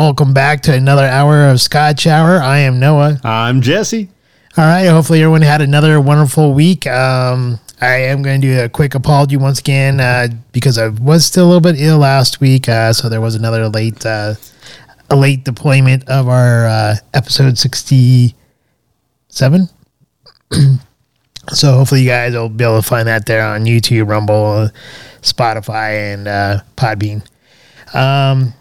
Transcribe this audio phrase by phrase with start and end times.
[0.00, 2.40] Welcome back to another hour of Scotch Hour.
[2.40, 3.20] I am Noah.
[3.22, 4.08] I'm Jesse.
[4.56, 4.86] All right.
[4.86, 6.86] Hopefully, everyone had another wonderful week.
[6.86, 11.26] Um, I am going to do a quick apology once again uh, because I was
[11.26, 14.36] still a little bit ill last week, uh, so there was another late, uh,
[15.10, 19.68] a late deployment of our uh, episode sixty-seven.
[21.48, 24.70] so hopefully, you guys will be able to find that there on YouTube, Rumble,
[25.20, 27.22] Spotify, and uh, Podbean.
[27.94, 28.54] Um,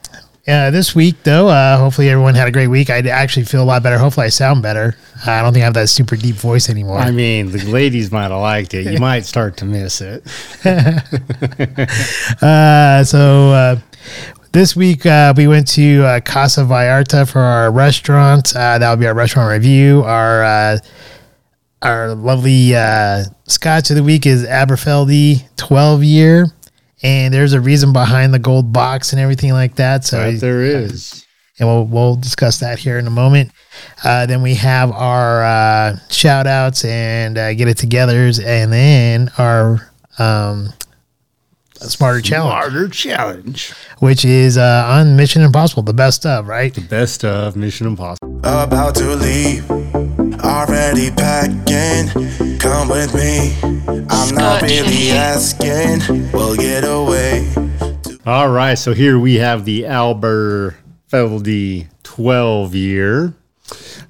[0.49, 2.89] yeah, this week though, uh, hopefully everyone had a great week.
[2.89, 3.99] I actually feel a lot better.
[3.99, 4.95] Hopefully, I sound better.
[5.23, 6.97] I don't think I have that super deep voice anymore.
[6.97, 8.91] I mean, the ladies might have liked it.
[8.91, 10.23] You might start to miss it.
[12.41, 13.79] uh, so uh,
[14.51, 18.55] this week uh, we went to uh, Casa Vallarta for our restaurant.
[18.55, 20.01] Uh, that will be our restaurant review.
[20.01, 20.77] Our uh,
[21.83, 26.47] our lovely uh, Scotch of the week is Aberfeldy 12 year,
[27.03, 30.05] and there's a reason behind the gold box and everything like that.
[30.05, 31.25] So Right there is.
[31.59, 33.51] and we'll, we'll discuss that here in a moment.
[34.03, 39.29] Uh, then we have our uh, shout outs and uh, get it togethers, and then
[39.37, 40.69] our um,
[41.75, 43.73] smarter challenge, Smarter challenge.
[43.99, 46.73] which is uh, on Mission Impossible, the best of, right?
[46.73, 48.39] The best of Mission Impossible.
[48.43, 49.69] About to leave,
[50.49, 52.09] already packing.
[52.57, 53.55] Come with me.
[54.09, 56.31] I'm not really asking.
[56.33, 57.47] We'll get away.
[58.25, 60.75] All right, so here we have the Albert
[61.11, 63.33] Feldy 12 year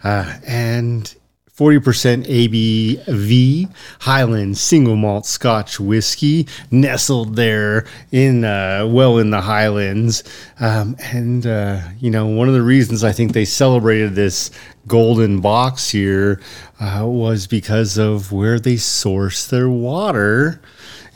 [0.04, 1.14] uh, and
[1.60, 10.24] 40% ABV Highland single malt Scotch whiskey nestled there in uh, well in the Highlands.
[10.62, 14.52] Um, and, uh, you know, one of the reasons I think they celebrated this
[14.88, 16.42] golden box here
[16.80, 20.62] uh, was because of where they source their water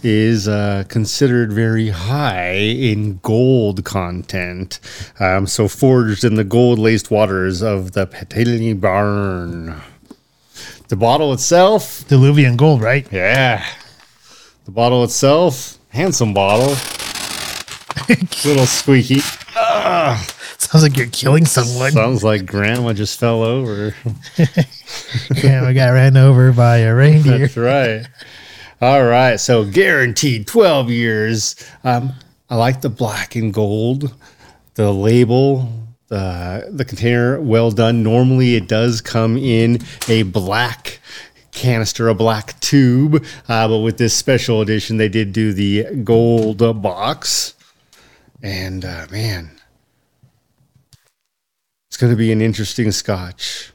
[0.03, 4.81] is uh, considered very high in gold content.
[5.21, 9.81] Um, so forged in the gold laced waters of the Pitilie Burn.
[10.93, 13.11] The bottle itself, Diluvian gold, right?
[13.11, 13.65] yeah.
[14.65, 16.75] The bottle itself, handsome bottle.
[18.45, 19.21] Little squeaky.
[20.59, 21.93] Sounds like you're killing someone.
[21.93, 23.95] Sounds like grandma just fell over.
[25.43, 27.39] yeah, we got ran over by a reindeer.
[27.39, 28.05] That's right.
[28.79, 29.37] All right.
[29.37, 31.55] So guaranteed 12 years.
[31.83, 32.13] Um,
[32.51, 34.13] I like the black and gold,
[34.75, 35.82] the label,
[36.13, 38.03] the, the container, well done.
[38.03, 40.99] Normally it does come in a black
[41.51, 43.25] canister, a black tube.
[43.49, 47.55] Uh, but with this special edition, they did do the gold box.
[48.43, 49.59] And uh, man,
[51.87, 53.72] it's going to be an interesting scotch.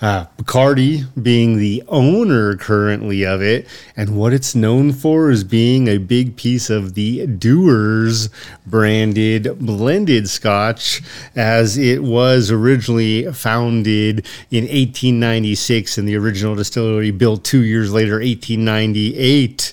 [0.00, 3.66] Uh, Bacardi being the owner currently of it,
[3.96, 8.28] and what it's known for is being a big piece of the Dewar's
[8.66, 11.02] branded blended scotch,
[11.36, 18.14] as it was originally founded in 1896, and the original distillery built two years later,
[18.14, 19.72] 1898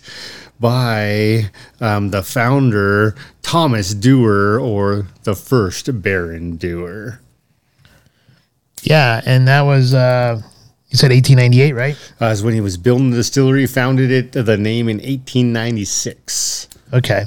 [0.60, 1.50] by
[1.80, 7.21] um, the founder Thomas Dewar, or the first Baron Dewar.
[8.84, 10.42] Yeah, and that was, uh,
[10.90, 11.98] you said 1898, right?
[12.20, 16.68] Uh, is when he was building the distillery, founded it the name in 1896.
[16.94, 17.26] Okay.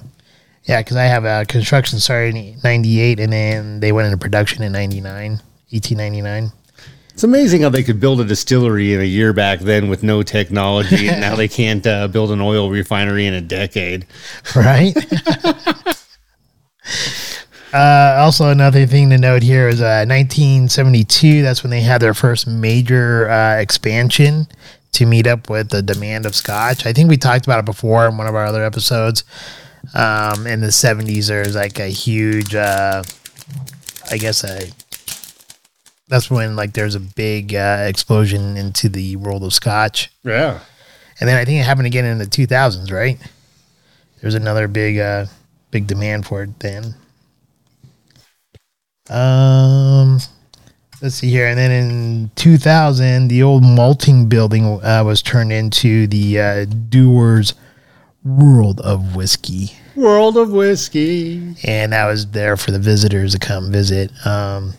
[0.64, 4.62] Yeah, because I have a construction started in 98 and then they went into production
[4.62, 6.52] in 99, 1899.
[7.14, 10.24] It's amazing how they could build a distillery in a year back then with no
[10.24, 14.06] technology, and now they can't uh, build an oil refinery in a decade.
[14.56, 14.94] Right?
[17.74, 21.42] uh, also, another thing to note here is uh, 1972.
[21.42, 24.46] That's when they had their first major uh, expansion
[24.92, 26.86] to meet up with the demand of scotch.
[26.86, 29.24] I think we talked about it before in one of our other episodes.
[29.92, 33.02] Um, in the 70s, there's like a huge, uh,
[34.08, 34.70] I guess, a
[36.06, 40.12] that's when like there's a big uh, explosion into the world of scotch.
[40.22, 40.60] Yeah.
[41.18, 43.18] And then I think it happened again in the 2000s, right?
[44.20, 45.26] There's another big, uh,
[45.72, 46.94] big demand for it then.
[49.10, 50.18] Um,
[51.02, 51.46] let's see here.
[51.46, 57.54] And then in 2000, the old malting building uh, was turned into the uh, Dewar's
[58.24, 59.72] World of Whiskey.
[59.94, 61.54] World of Whiskey.
[61.64, 64.10] And that was there for the visitors to come visit.
[64.26, 64.72] Um,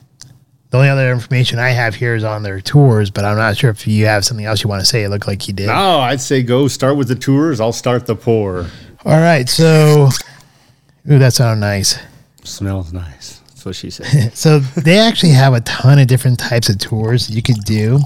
[0.72, 3.70] the only other information I have here is on their tours, but I'm not sure
[3.70, 5.04] if you have something else you want to say.
[5.04, 5.68] It looked like you did.
[5.68, 7.62] No, I'd say go start with the tours.
[7.62, 8.66] I'll start the pour.
[9.06, 10.10] All right, so
[11.10, 11.98] ooh, that sounded nice.
[12.44, 13.35] Smells nice.
[13.66, 14.34] That's what she said.
[14.36, 18.00] So they actually have a ton of different types of tours you could do.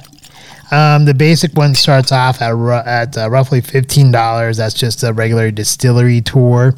[0.71, 4.57] Um, the basic one starts off at ru- at uh, roughly fifteen dollars.
[4.57, 6.75] That's just a regular distillery tour.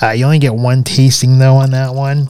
[0.00, 2.28] Uh, you only get one tasting though on that one.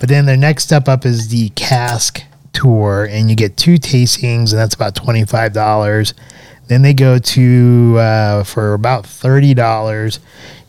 [0.00, 2.22] But then their next step up is the cask
[2.52, 6.12] tour, and you get two tastings, and that's about twenty five dollars.
[6.66, 10.20] Then they go to uh, for about thirty dollars.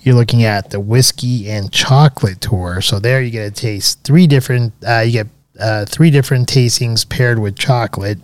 [0.04, 2.82] You're looking at the whiskey and chocolate tour.
[2.82, 4.74] So there you get to taste three different.
[4.86, 5.28] Uh, you get
[5.60, 8.20] uh, three different tastings paired with chocolate.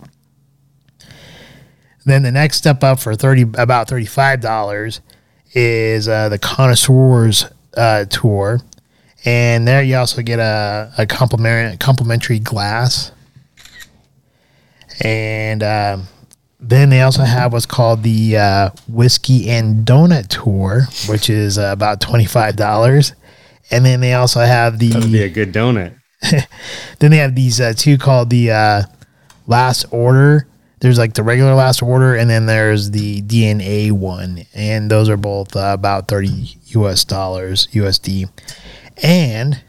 [2.04, 5.00] Then the next step up for thirty about thirty five dollars
[5.52, 7.46] is uh, the connoisseurs
[7.76, 8.60] uh, tour,
[9.24, 13.12] and there you also get a a complimentary complimentary glass,
[15.04, 16.08] and um,
[16.60, 21.70] then they also have what's called the uh, whiskey and donut tour, which is uh,
[21.72, 23.14] about twenty five dollars,
[23.70, 25.94] and then they also have the That'd be a good donut.
[26.98, 28.82] then they have these uh, two called the uh,
[29.46, 30.48] last order.
[30.80, 35.16] There's like the regular last order, and then there's the DNA one, and those are
[35.16, 38.28] both uh, about thirty US dollars USD.
[39.00, 39.62] And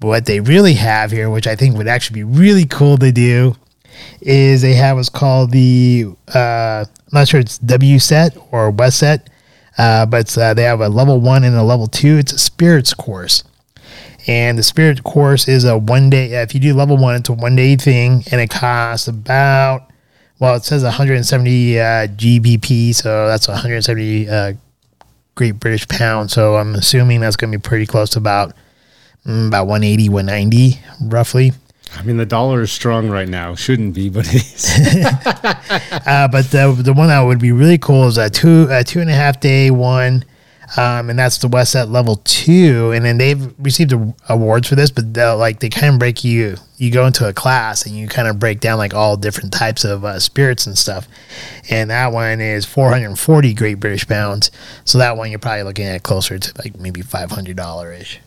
[0.00, 3.56] what they really have here, which I think would actually be really cool to do,
[4.20, 8.98] is they have what's called the uh, I'm not sure it's W set or West
[8.98, 9.30] set,
[9.78, 12.18] uh, but uh, they have a level one and a level two.
[12.18, 13.44] It's a spirits course.
[14.26, 17.32] And the spirit course is a one day if you do level one it's a
[17.32, 19.88] one day thing and it costs about
[20.40, 24.52] well it says 170 uh, gbp so that's 170 uh,
[25.36, 28.52] great british pounds so i'm assuming that's going to be pretty close to about
[29.24, 31.52] mm, about 180 190 roughly
[31.96, 33.54] I mean, the dollar is strong right now.
[33.54, 34.70] Shouldn't be, but it is.
[36.06, 39.00] uh, but the, the one that would be really cool is a two a two
[39.00, 40.24] and a half day one
[40.76, 42.90] um, and that's the West Set level two.
[42.92, 46.56] And then they've received a, awards for this, but like they kind of break you.
[46.78, 49.84] You go into a class and you kind of break down like all different types
[49.84, 51.06] of uh, spirits and stuff.
[51.70, 54.50] And that one is 440 Great British pounds.
[54.84, 58.20] So that one you're probably looking at closer to like maybe $500 ish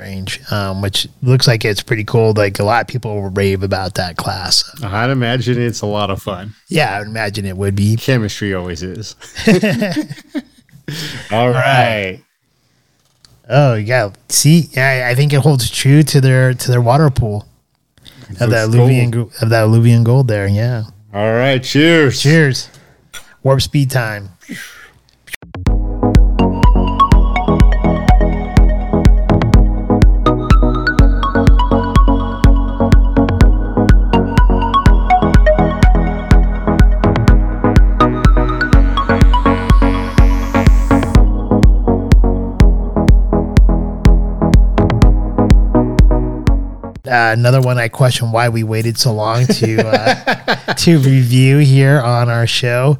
[0.00, 2.32] range, um, which looks like it's pretty cool.
[2.32, 4.64] Like a lot of people rave about that class.
[4.82, 6.54] I'd imagine it's a lot of fun.
[6.68, 7.96] Yeah, I would imagine it would be.
[7.96, 9.14] Chemistry always is.
[11.30, 12.22] All right.
[13.48, 17.46] Oh yeah, see, yeah, I think it holds true to their to their water pool
[18.40, 20.46] of that alluvian go- of that alluvian gold there.
[20.46, 20.84] Yeah.
[21.12, 21.62] All right.
[21.62, 22.22] Cheers.
[22.22, 22.68] Cheers.
[23.42, 24.28] Warp speed time.
[47.10, 52.00] Uh, another one I question why we waited so long to uh, to review here
[52.00, 52.98] on our show.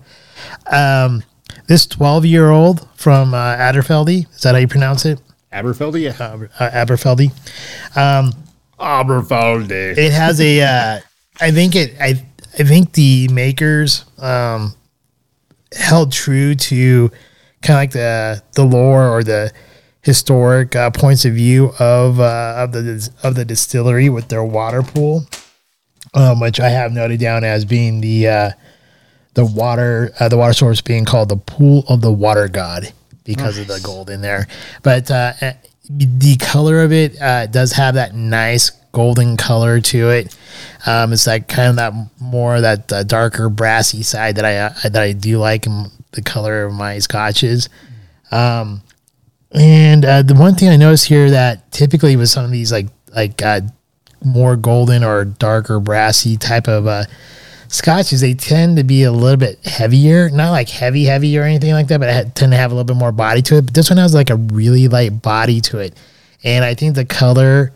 [0.66, 1.22] Um,
[1.68, 5.20] this 12 year old from uh, Adderfeldy, is that how you pronounce it?
[5.52, 6.02] Aberfeldy?
[6.02, 6.16] Yeah.
[6.18, 7.30] Uh, uh, Aberfeldy.
[7.96, 8.32] Um,
[8.78, 9.96] Aberfeldy.
[9.96, 11.00] it has a, uh,
[11.40, 12.24] I think it, I,
[12.58, 14.74] I think the makers um,
[15.72, 17.10] held true to
[17.62, 19.52] kind of like the the lore or the
[20.02, 24.82] historic uh, points of view of uh, of the of the distillery with their water
[24.82, 25.26] pool,
[26.14, 28.50] um, which I have noted down as being the uh,
[29.34, 32.92] the water uh, the water source being called the pool of the water god
[33.24, 34.46] because of the gold in there.
[34.82, 35.52] But uh, eh,
[35.88, 40.36] the color of it uh, does have that nice golden color to it.
[40.86, 44.88] Um, it's like kind of that more that uh, darker brassy side that I uh,
[44.88, 47.69] that I do like in the color of my scotches.
[48.30, 48.82] Um,
[49.52, 52.86] and uh, the one thing I noticed here that typically with some of these like
[53.14, 53.62] like uh,
[54.24, 57.04] more golden or darker brassy type of uh,
[57.69, 60.30] scotches, they tend to be a little bit heavier.
[60.30, 62.96] Not like heavy, heavy or anything like that, but tend to have a little bit
[62.96, 63.66] more body to it.
[63.66, 65.96] But this one has like a really light body to it,
[66.44, 67.72] and I think the color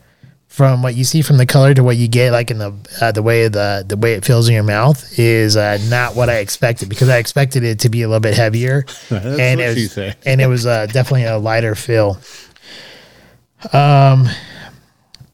[0.54, 3.10] from what you see from the color to what you get like in the uh,
[3.10, 6.36] the way the the way it feels in your mouth is uh, not what I
[6.36, 8.86] expected because I expected it to be a little bit heavier.
[9.10, 12.20] And it was, and it was uh, definitely a lighter feel.
[13.72, 14.28] Um,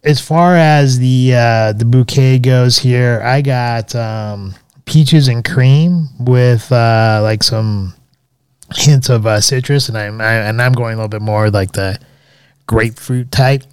[0.03, 4.55] as far as the uh, the bouquet goes here, I got um,
[4.87, 7.93] peaches and cream with uh, like some
[8.75, 11.73] hints of uh, citrus, and I'm I, and I'm going a little bit more like
[11.73, 12.00] the
[12.67, 13.65] grapefruit type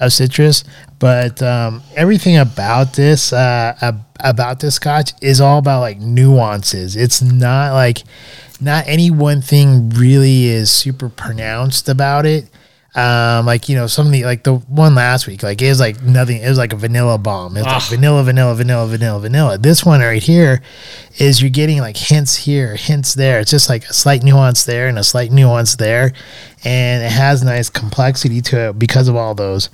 [0.00, 0.64] of citrus.
[0.98, 6.96] But um, everything about this uh, about this scotch is all about like nuances.
[6.96, 8.02] It's not like
[8.60, 12.48] not any one thing really is super pronounced about it.
[12.96, 15.80] Um, like you know, some of the like the one last week, like it was
[15.80, 16.40] like nothing.
[16.40, 17.54] It was like a vanilla bomb.
[17.58, 19.58] It's like vanilla, vanilla, vanilla, vanilla, vanilla.
[19.58, 20.62] This one right here
[21.18, 23.38] is you're getting like hints here, hints there.
[23.40, 26.14] It's just like a slight nuance there and a slight nuance there,
[26.64, 29.68] and it has nice complexity to it because of all those.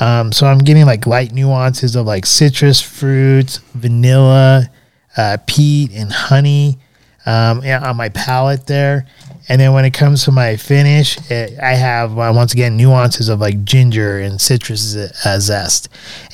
[0.00, 4.70] Um, so I'm getting like light nuances of like citrus fruits, vanilla,
[5.18, 6.78] uh, peat, and honey
[7.26, 9.06] um, yeah, on my palate there.
[9.48, 13.28] And then when it comes to my finish, it, I have uh, once again nuances
[13.28, 15.88] of like ginger and citrus uh, zest,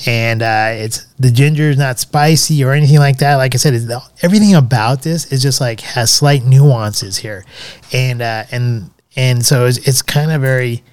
[0.06, 3.36] and uh, it's the ginger is not spicy or anything like that.
[3.36, 3.74] Like I said,
[4.22, 7.44] everything about this is just like has slight nuances here,
[7.92, 10.84] and uh, and and so it's, it's kind of very,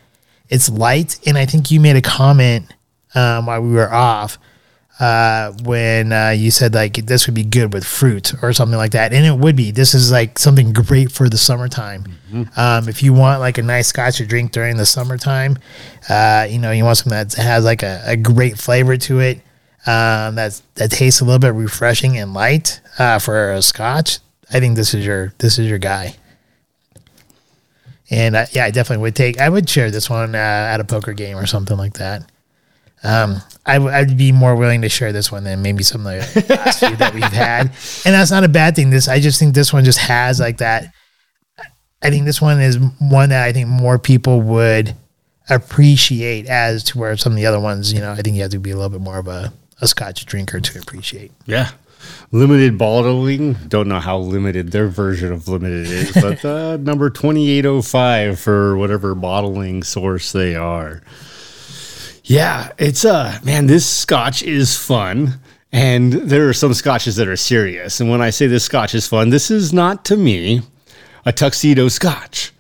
[0.50, 1.20] it's light.
[1.28, 2.74] And I think you made a comment
[3.14, 4.40] um, while we were off
[5.00, 8.92] uh, when uh, you said like this would be good with fruit or something like
[8.92, 9.72] that, and it would be.
[9.72, 12.06] This is like something great for the summertime.
[12.56, 15.58] Um, if you want like a nice scotch to drink during the summertime,
[16.10, 19.38] uh, you know you want something that has like a, a great flavor to it.
[19.86, 24.20] Um, that's that tastes a little bit refreshing and light uh, for a scotch.
[24.52, 26.16] I think this is your this is your guy.
[28.10, 29.40] And uh, yeah, I definitely would take.
[29.40, 32.30] I would share this one uh, at a poker game or something like that.
[33.06, 36.34] Um, I, w- I'd be more willing to share this one than maybe some of
[36.34, 38.90] the last few that we've had, and that's not a bad thing.
[38.90, 40.92] This I just think this one just has like that.
[42.02, 44.96] I think this one is one that I think more people would
[45.50, 48.52] appreciate as to where some of the other ones, you know, I think you have
[48.52, 51.32] to be a little bit more of a, a Scotch drinker to appreciate.
[51.46, 51.72] Yeah.
[52.32, 53.54] Limited bottling.
[53.68, 59.16] Don't know how limited their version of limited is, but uh, number 2805 for whatever
[59.16, 61.02] bottling source they are.
[62.28, 65.40] Yeah, it's uh man, this scotch is fun.
[65.72, 68.00] And there are some scotches that are serious.
[68.00, 70.62] And when I say this scotch is fun, this is not to me
[71.26, 72.54] a tuxedo scotch.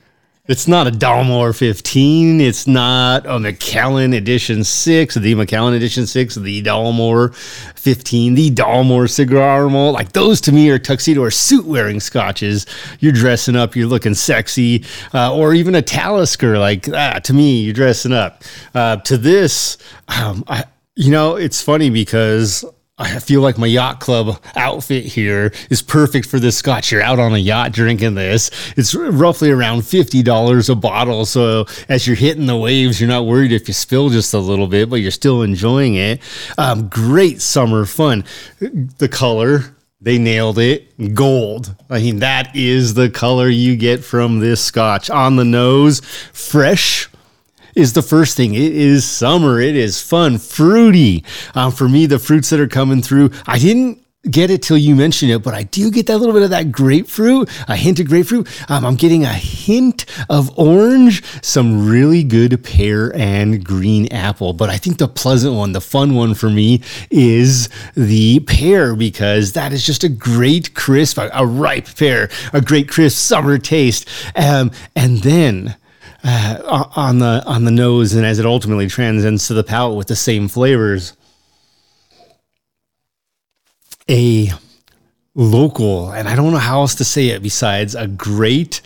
[0.47, 2.39] It's not a Dalmore 15.
[2.39, 9.09] It's not a Macallan Edition 6, the Macallan Edition 6, the Dalmore 15, the Dalmore
[9.09, 9.95] Cigar Malt.
[9.95, 12.67] Like those to me are tuxedo or suit wearing scotches.
[12.99, 14.85] You're dressing up, you're looking sexy,
[15.15, 16.59] uh, or even a Talisker.
[16.59, 18.43] Like that to me, you're dressing up.
[18.75, 22.63] Uh, to this, um, I, you know, it's funny because
[22.97, 26.93] I feel like my yacht club outfit here is perfect for this scotch.
[26.93, 28.49] You're out on a yacht drinking this.
[28.77, 31.25] It's roughly around $50 a bottle.
[31.25, 34.67] So as you're hitting the waves, you're not worried if you spill just a little
[34.67, 36.21] bit, but you're still enjoying it.
[36.57, 38.23] Um, great summer fun.
[38.59, 41.13] The color, they nailed it.
[41.13, 41.75] Gold.
[41.89, 45.09] I mean, that is the color you get from this scotch.
[45.09, 45.99] On the nose,
[46.31, 47.09] fresh
[47.75, 48.53] is the first thing.
[48.53, 49.59] It is summer.
[49.59, 51.23] It is fun, fruity.
[51.53, 54.95] Um, for me, the fruits that are coming through, I didn't get it till you
[54.95, 58.07] mentioned it, but I do get that little bit of that grapefruit, a hint of
[58.07, 58.47] grapefruit.
[58.69, 64.53] Um, I'm getting a hint of orange, some really good pear and green apple.
[64.53, 69.53] But I think the pleasant one, the fun one for me is the pear because
[69.53, 74.07] that is just a great crisp, a, ripe pear, a great crisp summer taste.
[74.35, 75.75] Um, and then
[76.25, 80.07] uh, on the on the nose and as it ultimately transcends to the palate with
[80.07, 81.13] the same flavors
[84.09, 84.49] a
[85.35, 88.81] local and i don't know how else to say it besides a great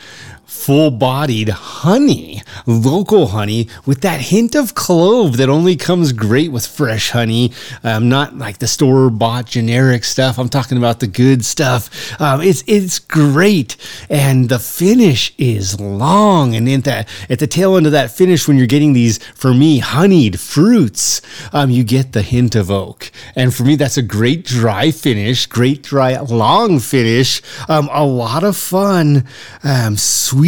[0.60, 7.12] full-bodied honey local honey with that hint of clove that only comes great with fresh
[7.12, 7.52] honey.
[7.84, 10.38] Um, not like the store-bought generic stuff.
[10.38, 11.90] I'm talking about the good stuff.
[12.22, 13.76] Um, it's it's great.
[14.10, 16.56] And the finish is long.
[16.56, 19.54] And in that at the tail end of that finish when you're getting these for
[19.54, 21.22] me honeyed fruits
[21.54, 23.12] um, you get the hint of oak.
[23.36, 27.42] And for me that's a great dry finish great dry long finish.
[27.68, 29.26] Um, a lot of fun.
[29.64, 29.98] Um,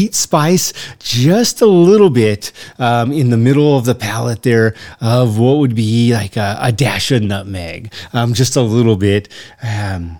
[0.01, 5.37] sweet spice just a little bit um, in the middle of the palate there of
[5.37, 9.29] what would be like a, a dash of nutmeg um, just a little bit.
[9.61, 10.17] Um,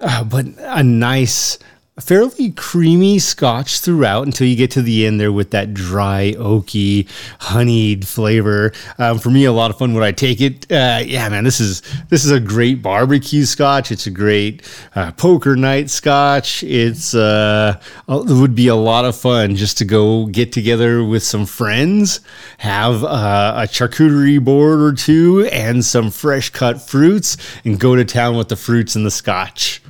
[0.00, 1.58] uh, but a nice,
[2.00, 7.08] fairly creamy scotch throughout until you get to the end there with that dry, oaky,
[7.40, 8.72] honeyed flavor.
[8.98, 10.70] Um, for me, a lot of fun when I take it.
[10.70, 13.90] Uh, yeah, man, this is this is a great barbecue scotch.
[13.90, 14.62] It's a great
[14.94, 16.62] uh, poker night scotch.
[16.62, 21.22] It's uh, it would be a lot of fun just to go get together with
[21.22, 22.20] some friends,
[22.58, 28.04] have uh, a charcuterie board or two, and some fresh cut fruits, and go to
[28.04, 29.80] town with the fruits and the scotch.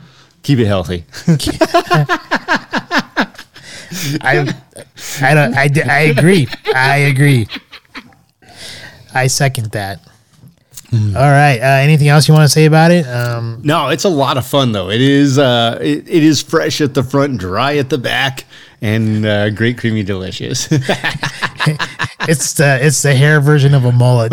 [0.46, 1.04] Keep it healthy.
[4.22, 4.54] I,
[5.20, 6.46] I don't, I, I agree.
[6.72, 7.48] I agree.
[9.12, 9.98] I second that.
[10.92, 11.58] All right.
[11.60, 13.08] Uh, anything else you want to say about it?
[13.08, 14.88] Um, No, it's a lot of fun though.
[14.88, 18.44] It is uh, it, it is fresh at the front, dry at the back,
[18.80, 20.68] and uh, great, creamy, delicious.
[20.70, 24.32] it's the it's the hair version of a mullet.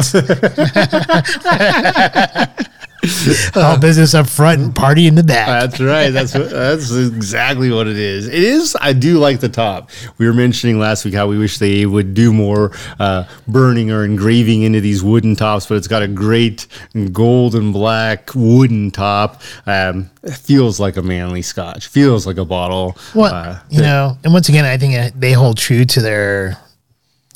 [3.56, 5.48] All business up front and party in the back.
[5.48, 6.10] That's right.
[6.10, 8.28] That's what, that's exactly what it is.
[8.28, 8.78] It is.
[8.80, 9.90] I do like the top.
[10.18, 14.06] We were mentioning last week how we wish they would do more uh, burning or
[14.06, 16.68] engraving into these wooden tops, but it's got a great
[17.12, 19.42] gold and black wooden top.
[19.66, 21.88] Um, it feels like a manly Scotch.
[21.88, 22.98] Feels like a bottle.
[23.14, 26.58] Well, uh, you know, and once again, I think they hold true to their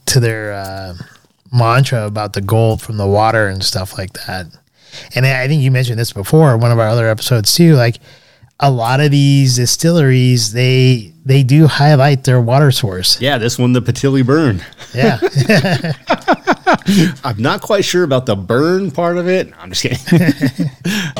[0.05, 0.93] to their uh,
[1.51, 4.47] mantra about the gold from the water and stuff like that.
[5.15, 7.75] And I think you mentioned this before, in one of our other episodes too.
[7.75, 7.97] Like
[8.59, 13.19] a lot of these distilleries, they they do highlight their water source.
[13.21, 14.63] Yeah, this one, the Pitilie burn.
[14.95, 15.19] Yeah,
[17.23, 19.51] I'm not quite sure about the burn part of it.
[19.57, 20.69] I'm just kidding.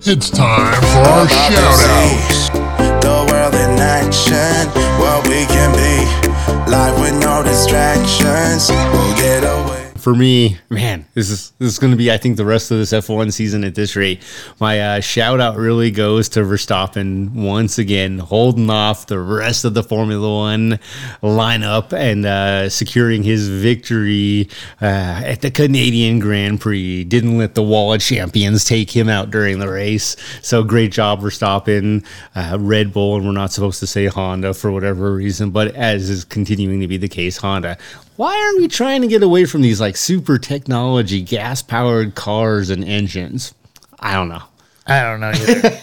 [0.10, 3.02] It's time for our shout out.
[3.02, 4.68] The world in action,
[5.00, 6.72] what we can be.
[6.72, 9.77] Life with no distractions, we'll get away.
[10.08, 12.78] For me, man, this is this is going to be, I think, the rest of
[12.78, 14.24] this F1 season at this rate.
[14.58, 19.74] My uh, shout out really goes to Verstappen once again, holding off the rest of
[19.74, 20.80] the Formula One
[21.22, 24.48] lineup and uh, securing his victory
[24.82, 27.04] uh, at the Canadian Grand Prix.
[27.04, 30.16] Didn't let the wall of champions take him out during the race.
[30.42, 32.06] So great job, Verstappen.
[32.34, 36.10] Uh, Red Bull, and we're not supposed to say Honda for whatever reason, but as
[36.10, 37.78] is continuing to be the case, Honda
[38.18, 42.70] why aren't we trying to get away from these like super technology gas powered cars
[42.70, 43.54] and engines
[44.00, 44.44] i don't know
[44.88, 45.32] I don't know.
[45.36, 45.78] Either.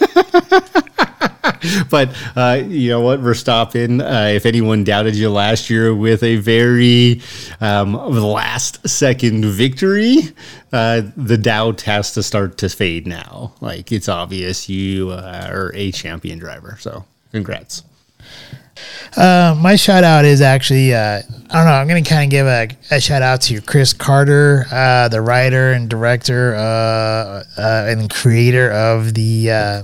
[1.91, 6.37] but uh, you know what verstappen uh, if anyone doubted you last year with a
[6.37, 7.21] very
[7.61, 10.17] um, last second victory
[10.73, 15.73] uh, the doubt has to start to fade now like it's obvious you uh, are
[15.75, 17.83] a champion driver so congrats
[19.17, 21.73] Uh, my shout out is actually uh, I don't know.
[21.73, 25.73] I'm gonna kind of give a, a shout out to Chris Carter, uh, the writer
[25.73, 29.83] and director uh, uh, and creator of the uh,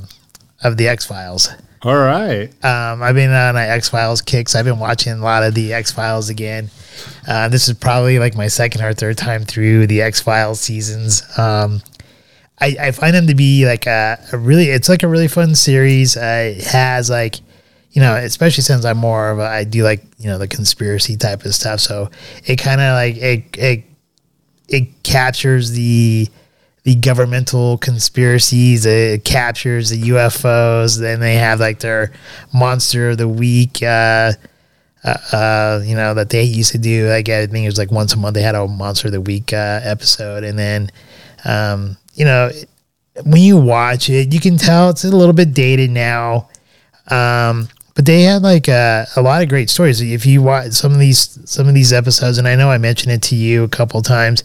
[0.62, 1.48] of the X Files.
[1.82, 4.54] all right Um, I've been on an X Files kicks.
[4.54, 6.70] I've been watching a lot of the X Files again.
[7.26, 11.22] Uh, this is probably like my second or third time through the X Files seasons.
[11.38, 11.80] Um,
[12.60, 15.54] I, I find them to be like a, a really, it's like a really fun
[15.54, 16.16] series.
[16.16, 17.36] Uh, it has like,
[17.92, 21.16] you know, especially since I'm more of a, I do like, you know, the conspiracy
[21.16, 21.80] type of stuff.
[21.80, 22.10] So
[22.44, 23.84] it kind of like, it, it,
[24.68, 26.28] it captures the,
[26.84, 28.86] the governmental conspiracies.
[28.86, 30.98] It captures the UFOs.
[30.98, 32.12] Then they have like their
[32.54, 33.82] monster of the week.
[33.82, 34.32] Uh,
[35.02, 37.08] uh, uh, you know that they used to do.
[37.08, 39.20] Like I think it was like once a month they had a monster of the
[39.20, 40.90] week uh, episode, and then
[41.44, 42.50] um, you know
[43.24, 46.48] when you watch it, you can tell it's a little bit dated now.
[47.08, 47.68] Um,
[48.00, 50.00] but they had like a, a lot of great stories.
[50.00, 53.12] If you watch some of these some of these episodes, and I know I mentioned
[53.12, 54.42] it to you a couple times,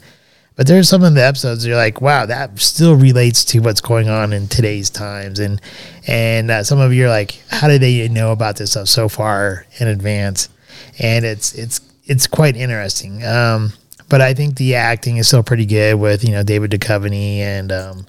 [0.58, 4.10] but there's some of the episodes you're like, wow, that still relates to what's going
[4.10, 5.62] on in today's times, and
[6.06, 9.08] and uh, some of you are like, how did they know about this stuff so
[9.08, 10.50] far in advance?
[11.00, 13.24] And it's it's it's quite interesting.
[13.24, 13.72] Um,
[14.10, 17.72] but I think the acting is still pretty good with you know David Duchovny and
[17.72, 18.06] um,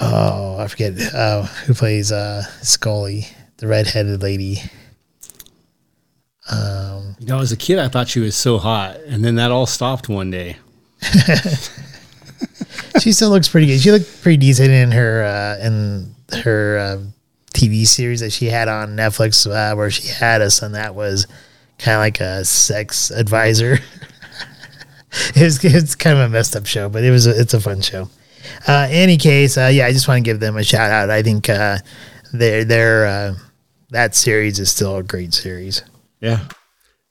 [0.00, 3.26] oh I forget uh, who plays uh, Scully,
[3.58, 4.62] the redheaded lady.
[7.18, 9.66] you know as a kid i thought she was so hot and then that all
[9.66, 10.56] stopped one day
[13.00, 13.80] she still looks pretty good.
[13.80, 16.98] She looked pretty decent in her uh, in her uh,
[17.54, 21.26] TV series that she had on Netflix, uh, where she had a son that was
[21.78, 23.78] kind of like a sex advisor.
[25.34, 27.60] it was it's kind of a messed up show, but it was a, it's a
[27.60, 28.08] fun show.
[28.66, 31.10] Uh, any case, uh, yeah, I just want to give them a shout out.
[31.10, 31.78] I think uh,
[32.32, 33.34] their their uh,
[33.90, 35.82] that series is still a great series.
[36.20, 36.48] Yeah.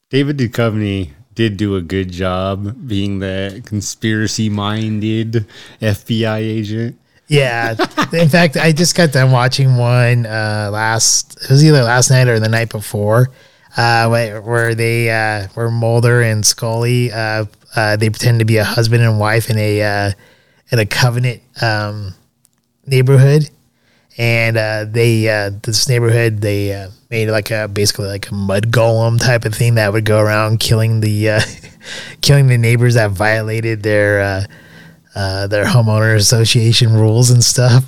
[0.09, 5.45] David Duchovny did do a good job being the conspiracy minded
[5.81, 6.99] FBI agent.
[7.27, 7.71] Yeah.
[8.13, 11.38] In fact, I just got done watching one uh, last.
[11.43, 13.29] It was either last night or the night before,
[13.75, 18.63] uh, where, they uh, where Mulder and Scully uh, uh, they pretend to be a
[18.63, 20.11] husband and wife in a uh,
[20.71, 22.13] in a covenant um,
[22.85, 23.49] neighborhood,
[24.17, 28.71] and uh, they uh, this neighborhood they uh, made like a basically like a mud
[28.71, 31.41] golem type of thing that would go around killing the uh,
[32.21, 34.45] killing the neighbors that violated their uh,
[35.15, 37.84] uh, their homeowner association rules and stuff.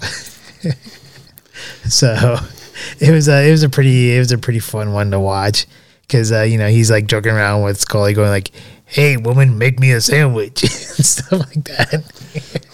[1.89, 2.37] so
[2.99, 5.65] it was a it was a pretty it was a pretty fun one to watch
[6.01, 8.51] because you know he's like joking around with Scully going like,
[8.85, 10.61] "Hey woman, make me a sandwich"
[10.97, 12.65] and stuff like that.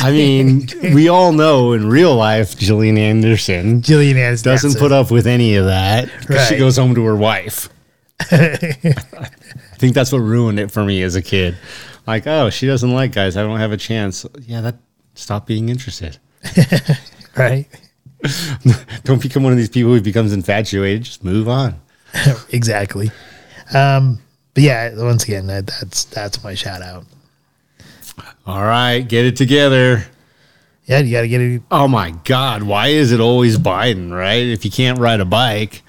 [0.00, 5.10] I mean, we all know in real life, Gillian Anderson Gillian Anderson doesn't put up
[5.10, 6.58] with any of that 'cause she Right.
[6.58, 7.68] goes home to her wife.
[8.30, 9.28] I
[9.78, 11.56] think that's what ruined it for me as a kid.
[12.06, 13.36] like, oh, she doesn't like guys.
[13.36, 14.26] I don't have a chance.
[14.46, 14.76] Yeah, that
[15.14, 16.18] stop being interested.
[17.36, 17.66] right?
[19.04, 21.02] Don't become one of these people who becomes infatuated.
[21.04, 21.80] Just move on.
[22.50, 23.10] exactly.
[23.74, 24.20] Um,
[24.54, 27.04] but yeah, once again, that, that's that's my shout out.
[28.46, 30.04] All right, get it together.
[30.84, 31.62] Yeah, you got to get it.
[31.70, 34.44] Oh my God, why is it always Biden, right?
[34.44, 35.82] If you can't ride a bike,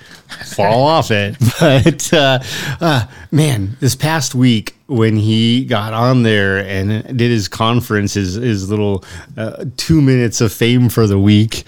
[0.46, 1.36] fall off it.
[1.60, 2.40] But uh,
[2.80, 8.36] uh, man, this past week when he got on there and did his conference, his,
[8.36, 9.04] his little
[9.36, 11.64] uh, two minutes of fame for the week,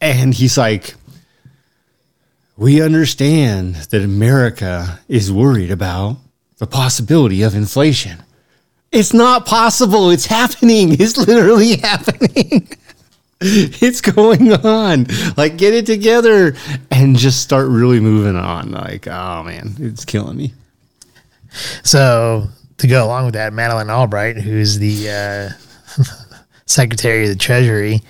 [0.00, 0.94] and he's like,
[2.56, 6.16] we understand that America is worried about
[6.58, 8.24] the possibility of inflation.
[8.92, 10.10] It's not possible.
[10.10, 10.92] It's happening.
[11.00, 12.68] It's literally happening.
[13.40, 15.06] it's going on.
[15.36, 16.54] Like, get it together
[16.90, 18.70] and just start really moving on.
[18.72, 20.52] Like, oh man, it's killing me.
[21.82, 22.48] So
[22.78, 25.56] to go along with that, Madeline Albright, who's the
[25.98, 26.02] uh,
[26.66, 28.00] Secretary of the Treasury,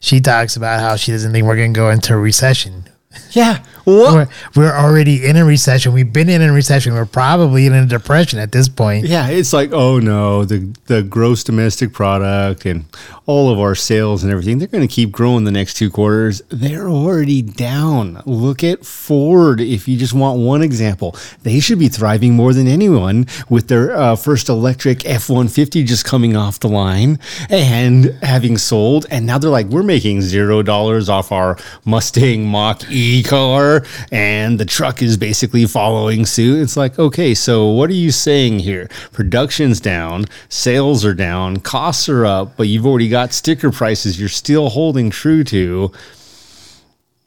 [0.00, 2.84] she talks about how she doesn't think we're going to go into a recession.
[3.30, 3.64] Yeah.
[3.86, 4.28] What?
[4.54, 5.92] We're, we're already in a recession.
[5.92, 6.92] We've been in a recession.
[6.92, 9.06] We're probably in a depression at this point.
[9.06, 12.84] Yeah, it's like, oh no, the the gross domestic product and
[13.26, 16.42] all of our sales and everything, they're going to keep growing the next two quarters.
[16.48, 18.22] They're already down.
[18.24, 19.60] Look at Ford.
[19.60, 23.96] If you just want one example, they should be thriving more than anyone with their
[23.96, 27.18] uh, first electric F one fifty just coming off the line
[27.48, 32.88] and having sold, and now they're like, we're making zero dollars off our Mustang Mach
[32.90, 33.75] E car,
[34.12, 36.62] and the truck is basically following suit.
[36.62, 38.88] It's like, okay, so what are you saying here?
[39.12, 44.28] Production's down, sales are down, costs are up, but you've already got sticker prices you're
[44.28, 45.92] still holding true to.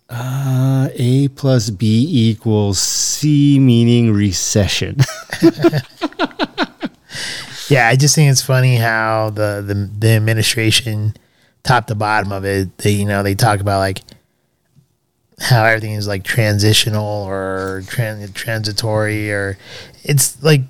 [0.09, 4.97] Uh, A plus B equals C, meaning recession.
[7.69, 11.13] Yeah, I just think it's funny how the the, the administration,
[11.63, 14.01] top to bottom of it, they you know they talk about like
[15.39, 19.57] how everything is like transitional or tran- transitory or
[20.03, 20.61] it's like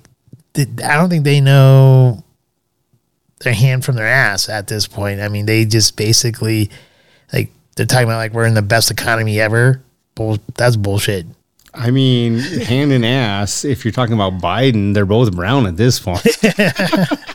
[0.56, 2.24] I don't think they know
[3.40, 5.20] their hand from their ass at this point.
[5.20, 6.70] I mean, they just basically
[7.32, 9.82] like they're talking about like we're in the best economy ever.
[10.14, 11.26] Bull, that's bullshit.
[11.72, 16.00] I mean, hand and ass, if you're talking about Biden, they're both brown at this
[16.00, 16.26] point.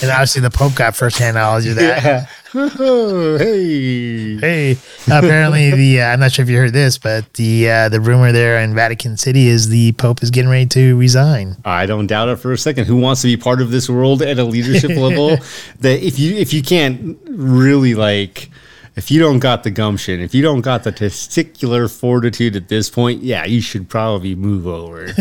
[0.00, 2.28] And obviously, the Pope got firsthand knowledge of that.
[2.28, 4.38] oh, hey.
[4.38, 8.00] Hey, apparently the uh, I'm not sure if you heard this, but the uh, the
[8.00, 11.56] rumor there in Vatican City is the Pope is getting ready to resign.
[11.64, 12.86] I don't doubt it for a second.
[12.86, 15.36] Who wants to be part of this world at a leadership level?
[15.80, 18.50] That if you if you can't really like
[18.96, 22.90] if you don't got the gumption, if you don't got the testicular fortitude at this
[22.90, 25.08] point, yeah, you should probably move over.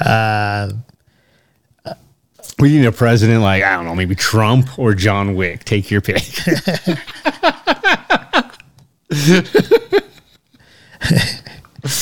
[0.00, 0.70] Uh,
[2.60, 5.64] we need a president like I don't know, maybe Trump or John Wick.
[5.64, 6.22] Take your pick.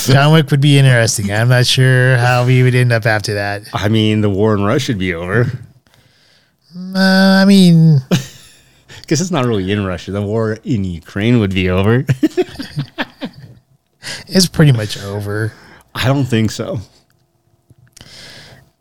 [0.06, 1.32] John Wick would be interesting.
[1.32, 3.62] I'm not sure how we would end up after that.
[3.72, 5.46] I mean, the war in Russia should be over.
[6.94, 6.98] Uh,
[7.42, 8.00] I mean,
[9.08, 10.10] Because it's not really in Russia.
[10.10, 12.04] The war in Ukraine would be over.
[14.26, 15.50] it's pretty much over.
[15.94, 16.78] I don't think so.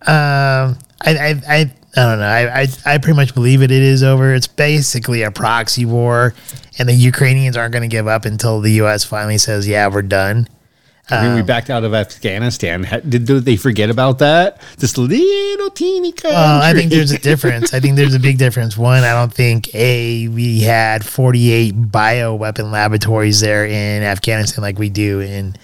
[0.05, 2.25] Um, I, I, I, I don't know.
[2.25, 3.71] I, I, I pretty much believe it.
[3.71, 4.33] It is over.
[4.33, 6.33] It's basically a proxy war,
[6.77, 9.03] and the Ukrainians aren't going to give up until the U.S.
[9.03, 10.47] finally says, "Yeah, we're done."
[11.09, 12.85] I mean, we um, backed out of Afghanistan.
[13.07, 14.61] Did, they forget about that?
[14.77, 16.31] This little teeny country.
[16.31, 17.73] Well, I think there's a difference.
[17.73, 18.75] I think there's a big difference.
[18.77, 24.77] One, I don't think a we had 48 bio weapon laboratories there in Afghanistan like
[24.77, 25.55] we do in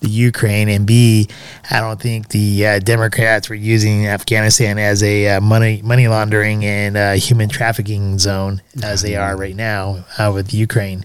[0.00, 1.28] the Ukraine, and B,
[1.70, 6.64] I don't think the uh, Democrats were using Afghanistan as a uh, money money laundering
[6.64, 11.04] and uh, human trafficking zone as they are right now uh, with Ukraine.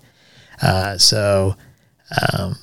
[0.62, 1.56] Uh, so,
[2.34, 2.56] um,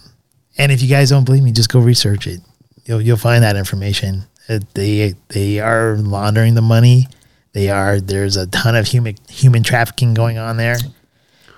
[0.56, 2.40] and if you guys don't believe me, just go research it.
[2.84, 4.24] You'll you'll find that information.
[4.48, 7.08] Uh, they they are laundering the money.
[7.52, 10.76] They are there's a ton of human human trafficking going on there,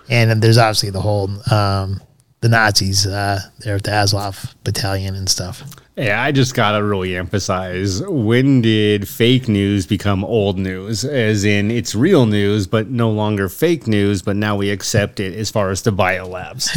[0.09, 2.01] and there's obviously the whole um,
[2.41, 5.63] the Nazis uh, there at the Azov battalion and stuff.
[5.97, 11.05] Yeah, I just gotta really emphasize when did fake news become old news?
[11.05, 14.23] As in, it's real news, but no longer fake news.
[14.23, 16.69] But now we accept it as far as the biolabs.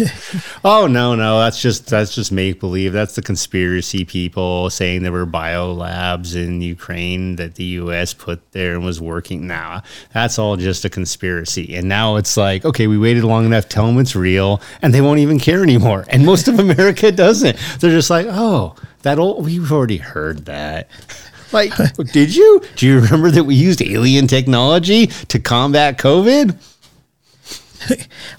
[0.66, 2.92] oh no, no, that's just that's just make believe.
[2.92, 8.16] That's the conspiracy people saying there were biolabs in Ukraine that the U.S.
[8.16, 9.46] put there and was working.
[9.46, 11.76] Now that's all just a conspiracy.
[11.76, 13.70] And now it's like, okay, we waited long enough.
[13.70, 16.04] Tell them it's real, and they won't even care anymore.
[16.10, 17.60] And most of America doesn't.
[17.80, 20.90] They're just like, oh that old we've already heard that
[21.54, 21.74] Like,
[22.12, 22.62] did you?
[22.76, 26.58] Do you remember that we used alien technology to combat COVID?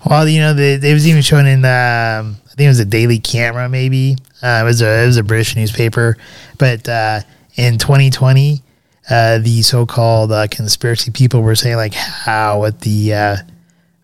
[0.06, 2.86] Well, you know, the, it was even shown in, um, I think it was a
[2.86, 4.16] Daily Camera, maybe.
[4.42, 6.16] Uh, it was a it was a British newspaper,
[6.56, 7.20] but uh,
[7.56, 8.62] in 2020,
[9.10, 13.36] uh, the so-called uh, conspiracy people were saying like how with the uh,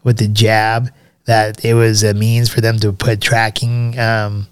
[0.04, 0.90] with the jab
[1.24, 4.46] that it was a means for them to put tracking um,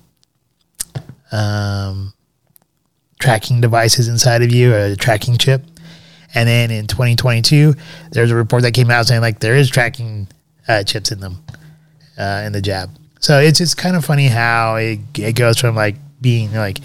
[1.32, 2.12] um,
[3.20, 5.62] tracking devices inside of you, a tracking chip.
[6.34, 7.74] And then in 2022,
[8.12, 10.28] there's a report that came out saying like there is tracking
[10.68, 11.42] uh, chips in them
[12.18, 12.90] uh, in the jab.
[13.20, 16.78] So it's it's kind of funny how it, it goes from like being like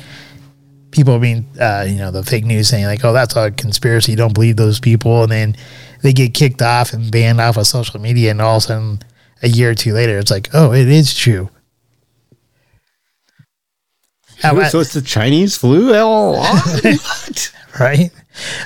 [0.91, 4.33] people being uh, you know the fake news saying like oh that's a conspiracy don't
[4.33, 5.55] believe those people and then
[6.01, 8.99] they get kicked off and banned off of social media and all of a sudden
[9.41, 11.49] a year or two later it's like oh it is true.
[14.43, 15.91] About- so it's the Chinese flu?
[15.95, 16.31] Oh,
[16.83, 17.53] what?
[17.79, 18.09] right?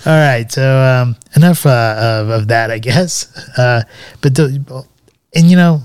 [0.05, 0.51] All right.
[0.51, 3.27] So um, enough uh, of, of that, I guess.
[3.57, 3.83] Uh,
[4.21, 4.85] but the,
[5.35, 5.81] and you know,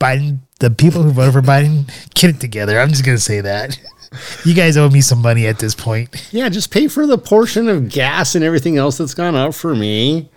[0.00, 2.78] Biden, the people who voted for Biden, get it together.
[2.80, 3.78] I'm just gonna say that.
[4.44, 6.28] You guys owe me some money at this point.
[6.32, 9.74] Yeah, just pay for the portion of gas and everything else that's gone up for
[9.74, 10.30] me.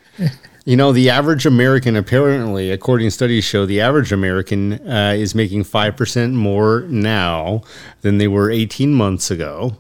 [0.70, 5.34] You know, the average American, apparently, according to studies show, the average American uh, is
[5.34, 7.64] making 5% more now
[8.02, 9.78] than they were 18 months ago.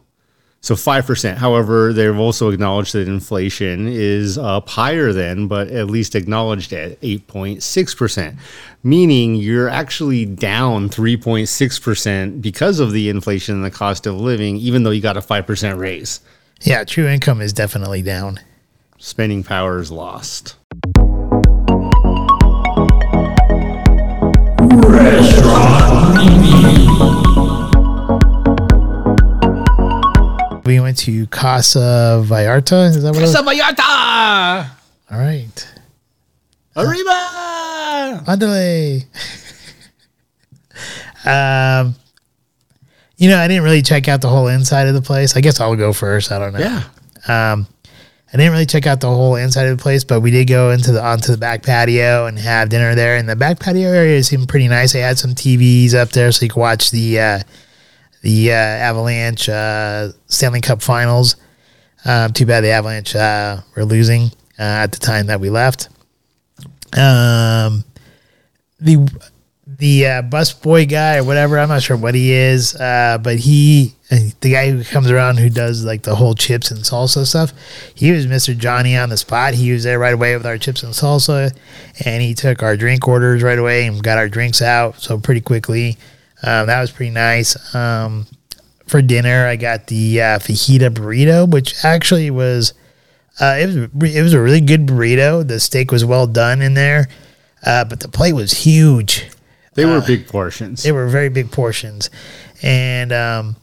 [0.61, 1.35] So 5%.
[1.35, 6.99] However, they've also acknowledged that inflation is up higher than, but at least acknowledged at
[7.01, 8.39] 8.6%,
[8.81, 14.81] meaning you're actually down 3.6% because of the inflation and the cost of living, even
[14.81, 16.21] though you got a 5% raise.
[16.61, 18.39] Yeah, true income is definitely down.
[19.01, 20.57] Spending power is lost.
[30.65, 32.89] We went to Casa Vallarta.
[32.89, 33.19] Is that what?
[33.19, 33.35] It was?
[33.35, 34.69] Vallarta!
[35.09, 35.73] All right.
[36.75, 38.23] Arriba!
[38.27, 39.05] Andale.
[41.25, 41.95] um,
[43.15, 45.37] you know, I didn't really check out the whole inside of the place.
[45.37, 46.33] I guess I'll go first.
[46.33, 46.59] I don't know.
[46.59, 46.83] Yeah.
[47.53, 47.65] Um,
[48.31, 50.69] I didn't really check out the whole inside of the place, but we did go
[50.69, 53.17] into the onto the back patio and have dinner there.
[53.17, 54.93] And the back patio area seemed pretty nice.
[54.93, 57.39] They had some TVs up there so you could watch the uh,
[58.21, 61.37] the uh, Avalanche uh, Stanley Cup Finals.
[62.05, 64.25] Um, too bad the Avalanche uh, were losing
[64.59, 65.89] uh, at the time that we left.
[66.95, 67.83] Um,
[68.79, 69.09] the
[69.79, 71.57] the uh, bus boy guy or whatever.
[71.57, 75.49] I'm not sure what he is, uh, but he, the guy who comes around who
[75.49, 77.53] does like the whole chips and salsa stuff.
[77.95, 78.55] He was Mr.
[78.55, 79.53] Johnny on the spot.
[79.53, 81.55] He was there right away with our chips and salsa,
[82.05, 85.41] and he took our drink orders right away and got our drinks out so pretty
[85.41, 85.97] quickly.
[86.43, 87.73] Um, that was pretty nice.
[87.73, 88.27] Um,
[88.85, 92.73] for dinner, I got the uh, fajita burrito, which actually was
[93.39, 95.47] uh, it was it was a really good burrito.
[95.47, 97.07] The steak was well done in there,
[97.65, 99.29] uh, but the plate was huge.
[99.75, 100.83] They were big portions.
[100.83, 102.09] They were very big portions,
[102.61, 103.55] and um,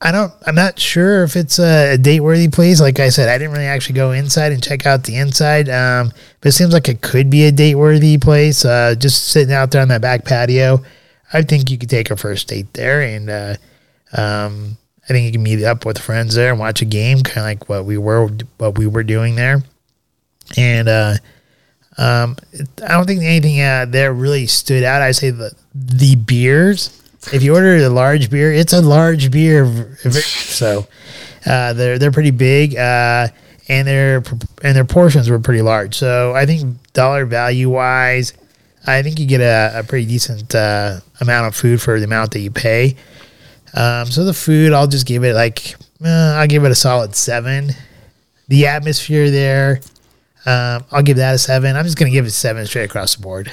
[0.00, 0.32] I don't.
[0.46, 2.80] I'm not sure if it's a, date worthy place.
[2.80, 6.12] Like I said, I didn't really actually go inside and check out the inside, um,
[6.40, 8.64] but it seems like it could be a date worthy place.
[8.64, 10.84] Uh, just sitting out there on that back patio,
[11.32, 13.56] I think you could take a first date there, and uh,
[14.12, 17.38] um, I think you can meet up with friends there and watch a game, kind
[17.38, 18.28] of like what we were
[18.58, 19.62] what we were doing there,
[20.56, 21.20] and.
[21.96, 22.36] Um,
[22.82, 25.02] I don't think anything uh, there really stood out.
[25.02, 27.00] I'd say the the beers.
[27.32, 29.96] If you order a large beer, it's a large beer.
[30.10, 30.86] So
[31.46, 33.28] uh, they're they're pretty big, uh,
[33.68, 34.16] and their
[34.62, 35.94] and their portions were pretty large.
[35.94, 38.34] So I think dollar value wise,
[38.86, 42.32] I think you get a, a pretty decent uh, amount of food for the amount
[42.32, 42.96] that you pay.
[43.74, 47.14] Um, so the food, I'll just give it like uh, I'll give it a solid
[47.14, 47.70] seven.
[48.48, 49.80] The atmosphere there,
[50.46, 51.76] um, I'll give that a seven.
[51.76, 53.52] I'm just gonna give it seven straight across the board,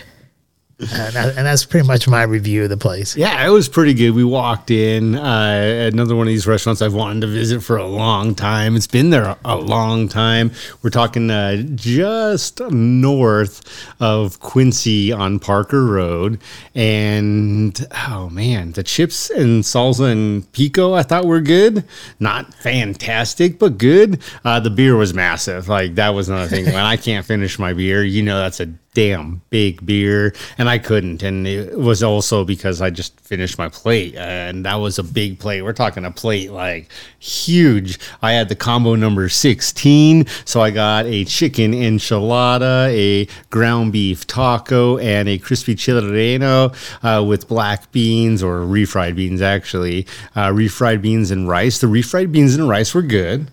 [0.82, 3.16] and, that, and that's pretty much my review of the place.
[3.16, 4.12] yeah, it was pretty good.
[4.12, 7.86] We walked in uh, another one of these restaurants I've wanted to visit for a
[7.86, 8.76] long time.
[8.76, 10.52] It's been there a, long time.
[10.82, 13.62] We're talking uh, just north
[14.00, 16.42] of Quincy on Parker Road,
[16.74, 21.84] and oh man, the chips and salsa and pico I thought were good.
[22.20, 24.22] Not fantastic, but good.
[24.44, 25.70] Uh, the beer was massive.
[25.70, 26.66] Like that was another thing.
[26.66, 30.78] when I can't finish my beer, you know that's a damn big beer, and I
[30.78, 31.24] couldn't.
[31.24, 35.40] And it was also because I just finished my plate, and that was a big
[35.40, 35.62] plate.
[35.62, 38.00] We're talking a plate like huge.
[38.22, 44.28] I had the combo number 16, so I got a chicken enchilada, a ground beef
[44.28, 50.06] taco, and a crispy chile relleno uh, with black beans or refried beans, actually.
[50.36, 51.80] Uh, refried beans and rice.
[51.80, 53.48] The refried beans and rice were good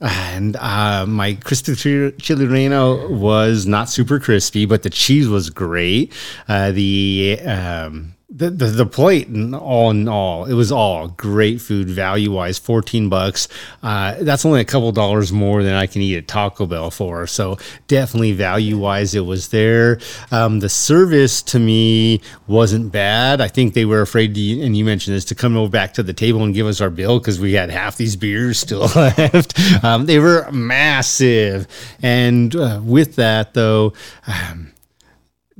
[0.00, 6.12] and uh, my crispy chili relleno was not super crispy, but the cheese was great.
[6.46, 11.60] Uh, the um, the, the, the plate and all in all, it was all great
[11.60, 12.58] food value wise.
[12.58, 13.48] Fourteen bucks.
[13.82, 17.26] Uh, that's only a couple dollars more than I can eat at Taco Bell for.
[17.26, 19.98] So definitely value wise, it was there.
[20.30, 23.40] Um, the service to me wasn't bad.
[23.40, 26.04] I think they were afraid to, and you mentioned this, to come over back to
[26.04, 29.58] the table and give us our bill because we had half these beers still left.
[29.84, 31.66] Um, they were massive,
[32.02, 33.92] and uh, with that though.
[34.26, 34.72] Um,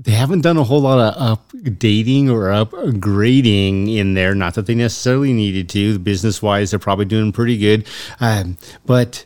[0.00, 4.34] they haven't done a whole lot of updating or upgrading in there.
[4.34, 5.98] Not that they necessarily needed to.
[5.98, 7.86] Business wise, they're probably doing pretty good.
[8.20, 9.24] Um, but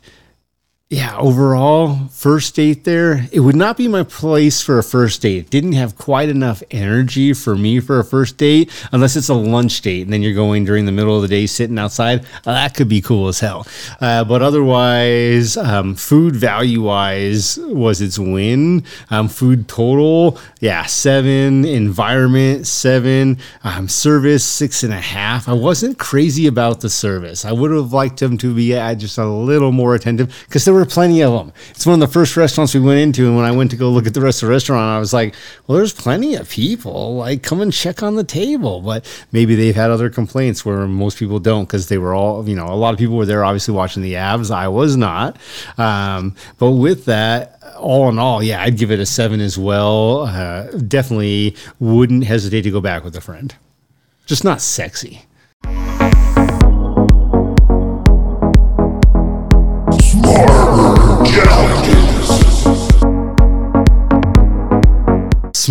[0.92, 5.38] yeah, overall, first date there, it would not be my place for a first date.
[5.38, 9.34] It didn't have quite enough energy for me for a first date, unless it's a
[9.34, 12.26] lunch date and then you're going during the middle of the day sitting outside.
[12.44, 13.66] Uh, that could be cool as hell.
[14.02, 18.84] Uh, but otherwise, um, food value wise was its win.
[19.08, 21.64] Um, food total, yeah, seven.
[21.64, 23.38] Environment, seven.
[23.64, 25.48] Um, service, six and a half.
[25.48, 27.46] I wasn't crazy about the service.
[27.46, 30.74] I would have liked them to be uh, just a little more attentive because there
[30.74, 31.52] were were plenty of them.
[31.70, 33.88] It's one of the first restaurants we went into, and when I went to go
[33.88, 35.34] look at the rest of the restaurant, I was like,
[35.66, 37.16] "Well, there's plenty of people.
[37.16, 41.18] Like, come and check on the table." But maybe they've had other complaints where most
[41.18, 43.74] people don't because they were all, you know, a lot of people were there obviously
[43.74, 44.50] watching the Avs.
[44.50, 45.36] I was not,
[45.78, 50.22] um, but with that, all in all, yeah, I'd give it a seven as well.
[50.22, 53.54] Uh, definitely wouldn't hesitate to go back with a friend.
[54.26, 55.26] Just not sexy.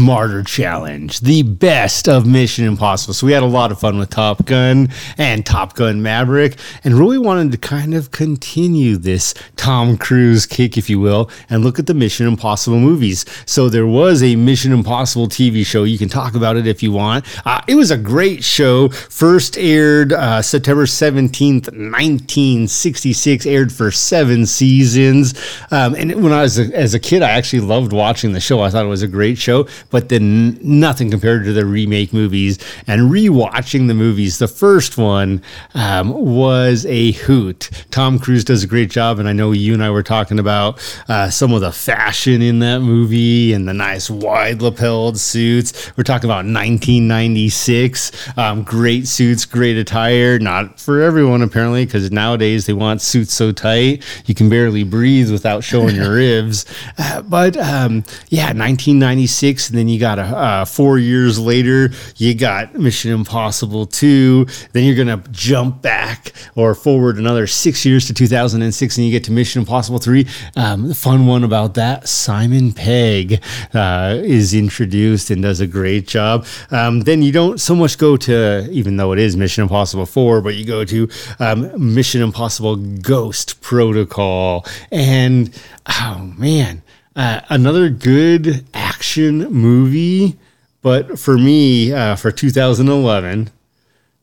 [0.01, 3.13] Smarter Challenge, the best of Mission Impossible.
[3.13, 6.95] So we had a lot of fun with Top Gun and Top Gun Maverick, and
[6.95, 11.77] really wanted to kind of continue this Tom Cruise kick, if you will, and look
[11.77, 13.27] at the Mission Impossible movies.
[13.45, 15.83] So there was a Mission Impossible TV show.
[15.83, 17.23] You can talk about it if you want.
[17.45, 18.89] Uh, it was a great show.
[18.89, 25.39] First aired uh, September 17th, 1966, aired for seven seasons.
[25.69, 28.61] Um, and when I was a, as a kid, I actually loved watching the show.
[28.61, 32.57] I thought it was a great show but then nothing compared to the remake movies.
[32.87, 35.43] And rewatching the movies, the first one
[35.75, 37.69] um, was a hoot.
[37.91, 40.81] Tom Cruise does a great job, and I know you and I were talking about
[41.07, 45.95] uh, some of the fashion in that movie and the nice wide lapelled suits.
[45.95, 48.37] We're talking about 1996.
[48.37, 50.39] Um, great suits, great attire.
[50.39, 55.31] Not for everyone apparently, because nowadays they want suits so tight you can barely breathe
[55.31, 56.65] without showing your ribs.
[56.97, 62.35] Uh, but um, yeah, 1996 and then you got a uh, four years later, you
[62.35, 64.45] got Mission Impossible 2.
[64.73, 69.23] Then you're to jump back or forward another six years to 2006, and you get
[69.23, 70.27] to Mission Impossible 3.
[70.55, 73.41] Um, the fun one about that Simon Pegg
[73.73, 76.45] uh, is introduced and does a great job.
[76.69, 80.41] Um, then you don't so much go to, even though it is Mission Impossible 4,
[80.41, 84.63] but you go to um, Mission Impossible Ghost Protocol.
[84.91, 86.83] And oh man,
[87.15, 90.37] uh, another good action movie,
[90.81, 93.49] but for me, uh, for 2011,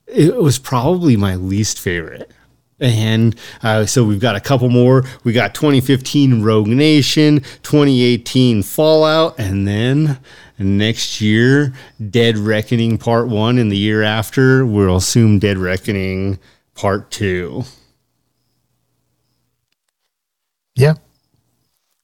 [0.06, 2.30] it was probably my least favorite.
[2.80, 5.04] And uh, so we've got a couple more.
[5.24, 10.18] We got 2015 Rogue Nation, 2018 Fallout, and then
[10.58, 11.72] next year,
[12.10, 13.58] Dead Reckoning Part 1.
[13.58, 16.38] And the year after, we'll assume Dead Reckoning
[16.74, 17.64] Part 2.
[20.76, 20.94] Yeah.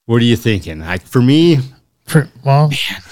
[0.07, 0.83] What are you thinking?
[0.83, 1.61] I, for me,
[2.05, 3.03] for well, Man.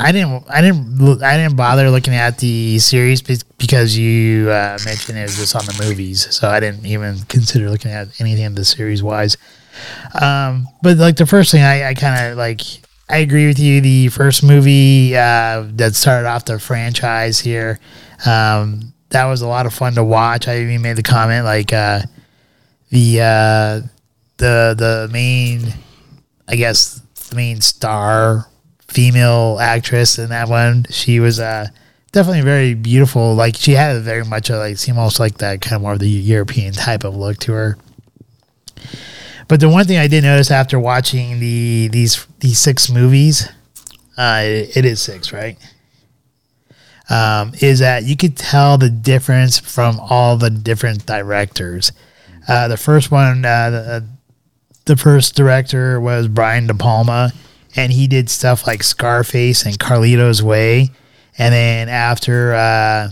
[0.00, 5.16] I didn't, I didn't, I didn't bother looking at the series because you uh, mentioned
[5.16, 8.54] it was just on the movies, so I didn't even consider looking at anything in
[8.56, 9.36] the series wise.
[10.20, 12.60] Um, but like the first thing, I, I kind of like,
[13.08, 13.80] I agree with you.
[13.80, 17.78] The first movie uh, that started off the franchise here,
[18.26, 20.48] um, that was a lot of fun to watch.
[20.48, 22.00] I even made the comment like uh,
[22.90, 23.86] the uh,
[24.38, 25.72] the the main
[26.48, 28.46] I guess the main star
[28.88, 30.86] female actress in that one.
[30.90, 31.68] She was uh,
[32.12, 33.34] definitely very beautiful.
[33.34, 35.94] Like she had a very much a, like seemed almost like that kind of more
[35.94, 37.78] of the European type of look to her.
[39.48, 43.48] But the one thing I did notice after watching the these these six movies,
[44.16, 45.58] uh, it, it is six, right?
[47.10, 51.92] Um, is that you could tell the difference from all the different directors.
[52.48, 54.08] Uh, the first one, uh, the,
[54.86, 57.32] the first director was Brian De Palma,
[57.76, 60.90] and he did stuff like Scarface and Carlito's Way.
[61.38, 63.08] And then after uh,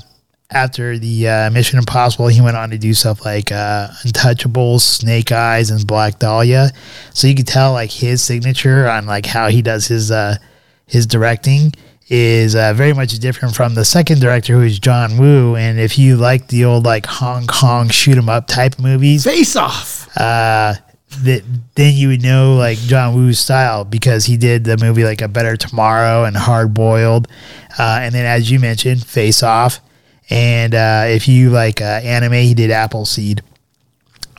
[0.50, 5.32] after the uh, Mission Impossible, he went on to do stuff like uh, Untouchables, Snake
[5.32, 6.70] Eyes, and Black Dahlia.
[7.14, 10.36] So you could tell like his signature on like how he does his uh,
[10.86, 11.72] his directing
[12.08, 15.56] is uh, very much different from the second director, who is John Woo.
[15.56, 19.56] And if you like the old like Hong Kong shoot 'em up type movies, Face
[19.56, 20.08] off.
[20.18, 20.74] uh,
[21.24, 21.42] that
[21.74, 25.28] then you would know like John Woo's style because he did the movie like A
[25.28, 27.28] Better Tomorrow and Hard Boiled,
[27.78, 29.80] uh, and then as you mentioned, Face Off,
[30.30, 33.42] and uh, if you like uh, anime, he did Appleseed.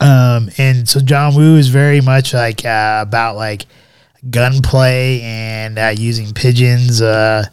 [0.00, 3.66] Um, and so John Woo is very much like uh, about like
[4.30, 7.46] gunplay and uh, using pigeons, uh,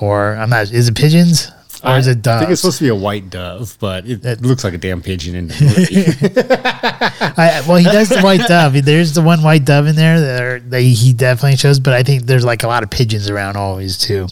[0.00, 0.70] or I'm not.
[0.72, 1.50] Is it pigeons
[1.84, 4.42] or is it I think it's supposed to be a white dove, but it, it
[4.42, 6.32] looks like a damn pigeon in the movie.
[7.36, 8.84] I, well, he does the white dove.
[8.84, 12.02] There's the one white dove in there that, are, that he definitely shows, but I
[12.02, 14.28] think there's like a lot of pigeons around always too.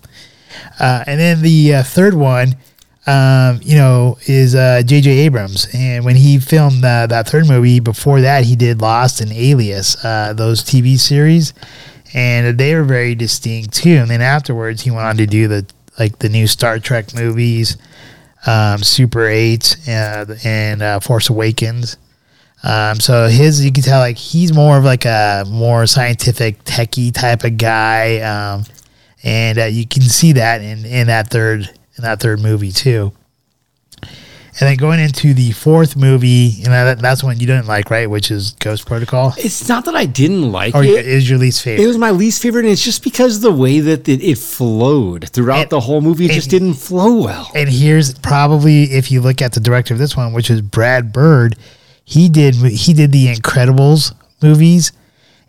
[0.79, 2.57] Uh, and then the uh, third one,
[3.07, 5.11] um, you know, is uh, J.J.
[5.11, 9.33] Abrams, and when he filmed uh, that third movie, before that he did Lost and
[9.33, 11.53] Alias, uh, those TV series,
[12.15, 13.97] and they were very distinct too.
[13.97, 15.67] And then afterwards, he went on to do the
[16.01, 17.77] like the new Star Trek movies,
[18.47, 21.97] um, Super Eight, uh, and uh, Force Awakens.
[22.63, 27.13] Um, so his, you can tell like he's more of like a more scientific, techie
[27.13, 28.65] type of guy, um,
[29.23, 31.61] and uh, you can see that in in that third
[31.97, 33.13] in that third movie too.
[34.61, 38.11] And then going into the fourth movie, and that, that's one you didn't like, right?
[38.11, 40.79] Which is Ghost Protocol, it's not that I didn't like it.
[40.79, 41.07] or it.
[41.07, 41.83] is your least favorite?
[41.83, 45.31] It was my least favorite, and it's just because the way that it, it flowed
[45.31, 47.51] throughout And- the whole movie, it just didn't flow well.
[47.55, 51.11] and here's probably if you look at the director of this one, which is Brad
[51.11, 51.57] Bird,
[52.05, 54.93] he did he did the Incredibles movies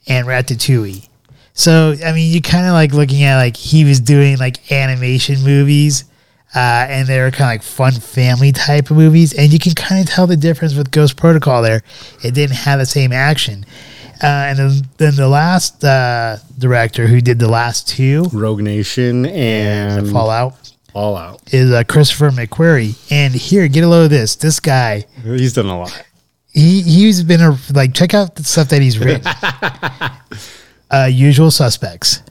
[0.08, 1.08] and Ratatouille.
[1.54, 5.44] So I mean, you kind of like looking at like he was doing like animation
[5.44, 6.06] movies,
[6.56, 9.74] uh, and they were kind of like fun family type of movies, and you can
[9.74, 11.62] kind of tell the difference with Ghost Protocol.
[11.62, 11.82] There,
[12.24, 13.66] it didn't have the same action.
[14.24, 19.26] Uh, and then, then the last uh, director who did the last two, Rogue Nation
[19.26, 21.42] and Fallout, All Out.
[21.52, 22.96] is uh, Christopher McQuarrie.
[23.12, 24.36] And here, get a load of this.
[24.36, 26.06] This guy, He's done a lot.
[26.54, 29.26] he he's been a like check out the stuff that he's written.
[30.92, 32.22] uh, Usual Suspects,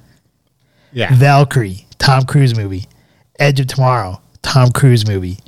[0.92, 1.12] Yeah.
[1.14, 2.86] Valkyrie, Tom Cruise movie,
[3.40, 5.38] Edge of Tomorrow, Tom Cruise movie,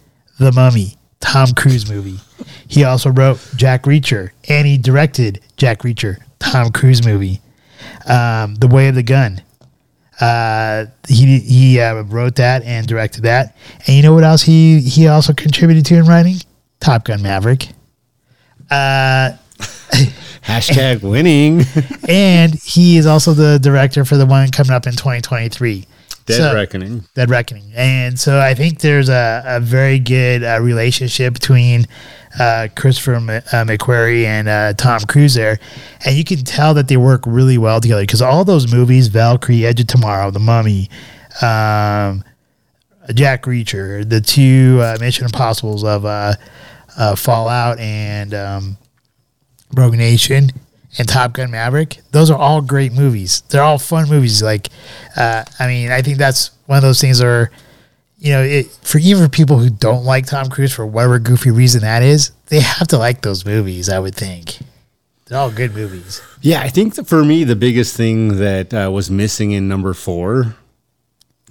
[0.41, 2.19] The Mummy, Tom Cruise movie.
[2.67, 7.41] He also wrote Jack Reacher and he directed Jack Reacher, Tom Cruise movie.
[8.09, 9.43] Um, the Way of the Gun.
[10.21, 13.57] Uh, he he uh, wrote that and directed that.
[13.87, 16.37] And you know what else he he also contributed to in writing?
[16.81, 17.69] Top Gun Maverick.
[18.71, 19.37] Uh,
[20.43, 21.63] Hashtag winning.
[22.09, 25.87] and he is also the director for the one coming up in 2023.
[26.27, 27.05] Dead So- Reckoning.
[27.15, 27.73] Dead Reckoning.
[27.75, 31.87] And so I think there's a, a very good uh, relationship between
[32.39, 35.59] uh, Christopher M- uh, McQuarrie and uh, Tom Cruise there.
[36.07, 39.67] And you can tell that they work really well together because all those movies Valkyrie,
[39.67, 40.89] Edge of Tomorrow, The Mummy,
[41.43, 42.23] um,
[43.15, 46.35] Jack Reacher, the two uh, Mission Impossibles of uh,
[46.97, 48.77] uh, Fallout and um,
[49.75, 50.51] Rogue Nation
[50.99, 51.99] and Top Gun Maverick.
[52.11, 53.43] Those are all great movies.
[53.49, 54.43] They're all fun movies.
[54.43, 54.69] Like,
[55.17, 57.51] uh, I mean, I think that's one of those things are,
[58.19, 61.81] you know, it, for even people who don't like Tom Cruise for whatever goofy reason
[61.81, 63.89] that is, they have to like those movies.
[63.89, 64.59] I would think
[65.27, 66.21] they're all good movies.
[66.41, 70.57] Yeah, I think for me, the biggest thing that uh, was missing in number four,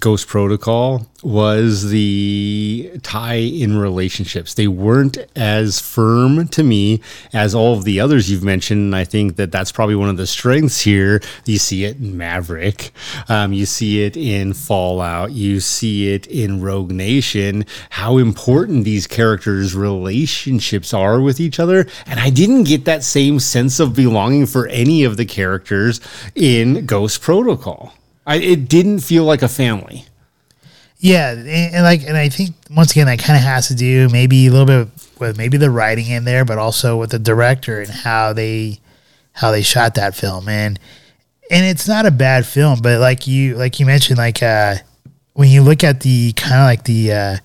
[0.02, 4.56] Ghost Protocol, was the tie in relationships.
[4.56, 8.82] They weren't as firm to me as all of the others you've mentioned.
[8.82, 11.22] And I think that that's probably one of the strengths here.
[11.46, 12.92] You see it in Maverick,
[13.30, 19.06] um, you see it in Fallout, you see it in Rogue Nation, how important these
[19.06, 21.86] characters' relationships are with each other.
[22.08, 26.02] And I didn't get that same sense of belonging for any of the characters
[26.34, 27.94] in Ghost Protocol.
[28.26, 30.06] I, it didn't feel like a family.
[31.00, 34.08] Yeah, and, and like, and I think once again that kind of has to do
[34.10, 34.88] maybe a little bit
[35.20, 38.80] with maybe the writing in there, but also with the director and how they
[39.34, 40.48] how they shot that film.
[40.48, 40.80] And
[41.50, 44.76] and it's not a bad film, but like you like you mentioned, like uh,
[45.34, 47.38] when you look at the kind of like the uh,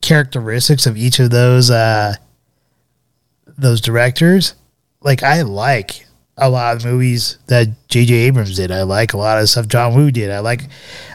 [0.00, 2.14] characteristics of each of those uh,
[3.58, 4.54] those directors,
[5.02, 6.05] like I like
[6.36, 8.14] a lot of the movies that J.J.
[8.14, 8.70] Abrams did.
[8.70, 10.30] I like a lot of stuff John Woo did.
[10.30, 10.62] I like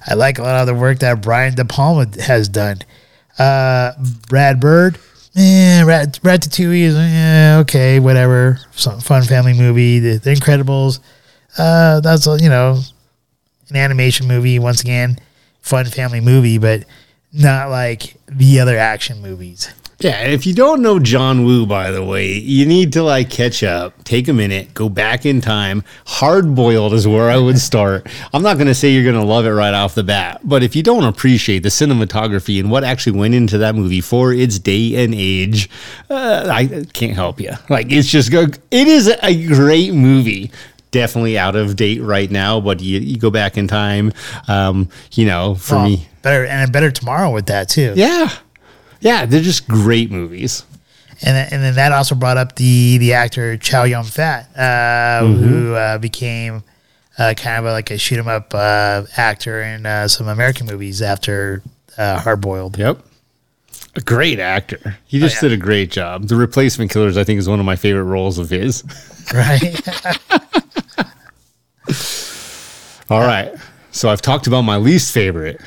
[0.08, 2.80] I like a lot of the work that Brian De Palma has done.
[3.38, 3.94] Uh,
[4.28, 4.98] Brad Bird,
[5.34, 8.60] yeah, Rat, Ratatouille is yeah, okay, whatever.
[8.72, 10.00] Some fun family movie.
[10.00, 11.00] The, the Incredibles,
[11.58, 12.82] uh, that's you know
[13.70, 15.20] an animation movie once again,
[15.62, 16.84] fun family movie, but
[17.32, 19.74] not like the other action movies.
[20.02, 23.30] Yeah, and if you don't know John Woo, by the way, you need to like
[23.30, 25.84] catch up, take a minute, go back in time.
[26.08, 28.08] Hard boiled is where I would start.
[28.34, 30.64] I'm not going to say you're going to love it right off the bat, but
[30.64, 34.58] if you don't appreciate the cinematography and what actually went into that movie for its
[34.58, 35.70] day and age,
[36.10, 37.52] uh, I can't help you.
[37.70, 40.52] Like, it's just, it is a great movie.
[40.90, 44.12] Definitely out of date right now, but you, you go back in time,
[44.48, 46.08] um, you know, for Well, me.
[46.22, 47.94] better and better tomorrow with that too.
[47.96, 48.30] Yeah.
[49.02, 50.64] Yeah, they're just great movies.
[51.22, 55.26] and then, and then that also brought up the the actor Chow Yun Fat, uh,
[55.26, 56.64] who uh, became
[57.18, 60.68] uh, kind of a, like a shoot 'em up uh, actor in uh, some American
[60.68, 61.62] movies after
[61.98, 62.78] uh, Hard Boiled.
[62.78, 63.00] Yep.
[63.96, 64.98] A great actor.
[65.06, 65.50] He just yeah.
[65.50, 66.28] did a great job.
[66.30, 68.84] The Replacement Killers, I think, is one of my favorite roles of his.
[69.34, 69.80] Right?
[73.10, 73.54] All right.
[73.92, 75.62] So I've talked about my least favorite.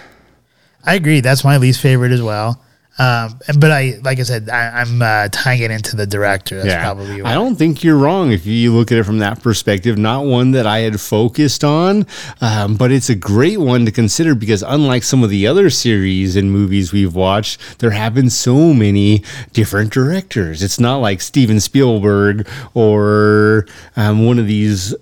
[0.85, 1.21] I agree.
[1.21, 2.61] That's my least favorite as well.
[2.97, 6.63] Um, but I, like I said, I, I'm uh, tying it into the director.
[6.63, 9.99] That's probably I don't think you're wrong if you look at it from that perspective.
[9.99, 12.07] Not one that I had focused on,
[12.41, 16.37] um, but it's a great one to consider because unlike some of the other series
[16.37, 20.63] and movies we've watched, there have been so many different directors.
[20.63, 23.67] It's not like Steven Spielberg or
[23.97, 24.95] um, one of these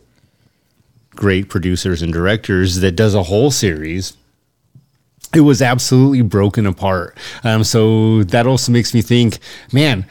[1.11, 4.17] great producers and directors that does a whole series
[5.35, 7.17] it was absolutely broken apart.
[7.45, 9.39] Um, so that also makes me think,
[9.73, 10.07] man,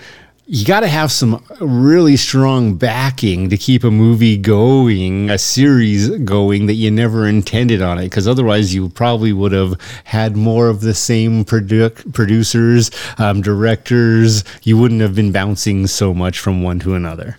[0.48, 6.10] you got to have some really strong backing to keep a movie going, a series
[6.10, 8.04] going that you never intended on it.
[8.04, 14.44] Because otherwise, you probably would have had more of the same produ- producers, um, directors.
[14.64, 17.38] You wouldn't have been bouncing so much from one to another.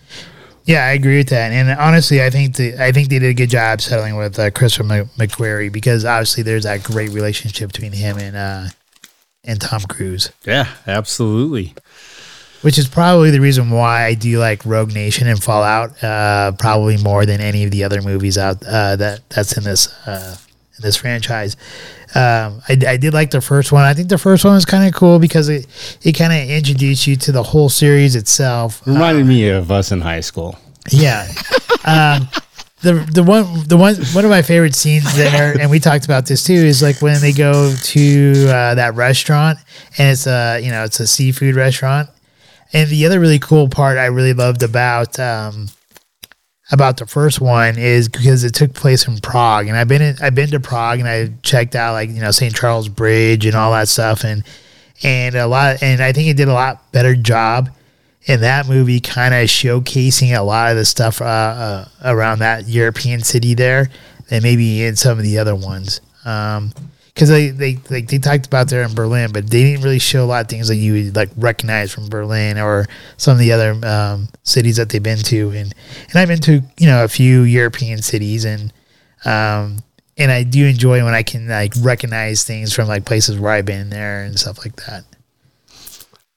[0.65, 1.51] Yeah, I agree with that.
[1.53, 4.51] And honestly, I think the, I think they did a good job settling with uh,
[4.51, 4.85] Christopher
[5.19, 8.67] McQuarrie because obviously there's that great relationship between him and uh,
[9.45, 11.75] and Tom Cruise, Yeah, absolutely.
[12.61, 16.97] which is probably the reason why I do like Rogue Nation and Fallout uh, probably
[16.97, 20.37] more than any of the other movies out uh, that that's in this uh,
[20.77, 21.57] in this franchise.
[22.15, 23.85] Um, I, I did like the first one.
[23.85, 25.67] I think the first one was kind of cool because it
[26.03, 28.87] it kind of introduced you to the whole series itself.
[28.87, 30.59] Reminded me of us in high school.
[30.91, 31.27] Yeah.
[31.85, 32.29] um,
[32.83, 36.27] the the one the one one of my favorite scenes there, and we talked about
[36.27, 39.59] this too, is like when they go to uh, that restaurant
[39.99, 42.11] and it's a you know it's a seafood restaurant.
[42.75, 45.69] And the other really cool part I really loved about um,
[46.71, 50.17] about the first one is because it took place in Prague, and I've been in,
[50.23, 52.55] I've been to Prague and I checked out like you know St.
[52.55, 54.45] Charles Bridge and all that stuff, and
[55.03, 57.71] and a lot, and I think it did a lot better job
[58.25, 62.69] in that movie, kind of showcasing a lot of the stuff uh, uh, around that
[62.69, 63.91] European city there
[64.29, 66.01] than maybe in some of the other ones.
[67.15, 70.25] Because they, they like they talked about there in Berlin, but they didn't really show
[70.25, 72.87] a lot of things that you would like recognize from Berlin or
[73.19, 75.51] some of the other um, cities that they've been to.
[75.51, 75.75] And
[76.09, 78.73] and I've been to you know a few European cities and
[79.27, 79.79] um,
[80.17, 83.67] and I do enjoy when I can like recognize things from like places where I've
[83.67, 85.05] been there and stuff like that.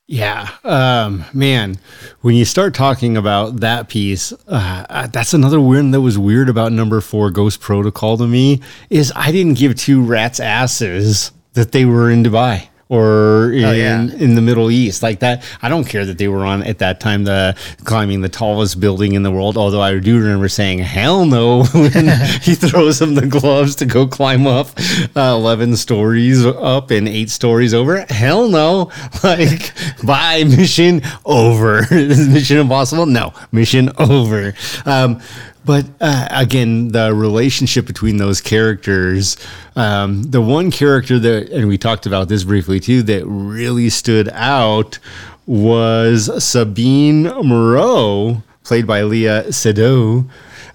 [0.07, 1.79] Yeah, um, man,
[2.21, 6.47] when you start talking about that piece, uh, uh, that's another weird that was weird
[6.47, 11.71] about number four Ghost Protocol to me is I didn't give two rats asses that
[11.71, 14.01] they were in Dubai or in, yeah.
[14.01, 15.43] in the Middle East like that.
[15.61, 19.13] I don't care that they were on at that time the climbing the tallest building
[19.13, 19.57] in the world.
[19.57, 22.07] Although I do remember saying hell no when
[22.41, 24.67] he throws him the gloves to go climb up
[25.15, 28.05] uh, eleven stories up and eight stories over.
[28.09, 28.91] Hell no!
[29.23, 29.73] Like
[30.03, 31.79] bye mission over.
[31.91, 33.07] Is mission impossible.
[33.07, 34.53] No mission over.
[34.85, 35.21] Um,
[35.65, 39.37] but uh, again, the relationship between those characters,
[39.75, 44.29] um, the one character that, and we talked about this briefly too, that really stood
[44.29, 44.99] out
[45.45, 50.27] was Sabine Moreau, played by Léa Seydoux.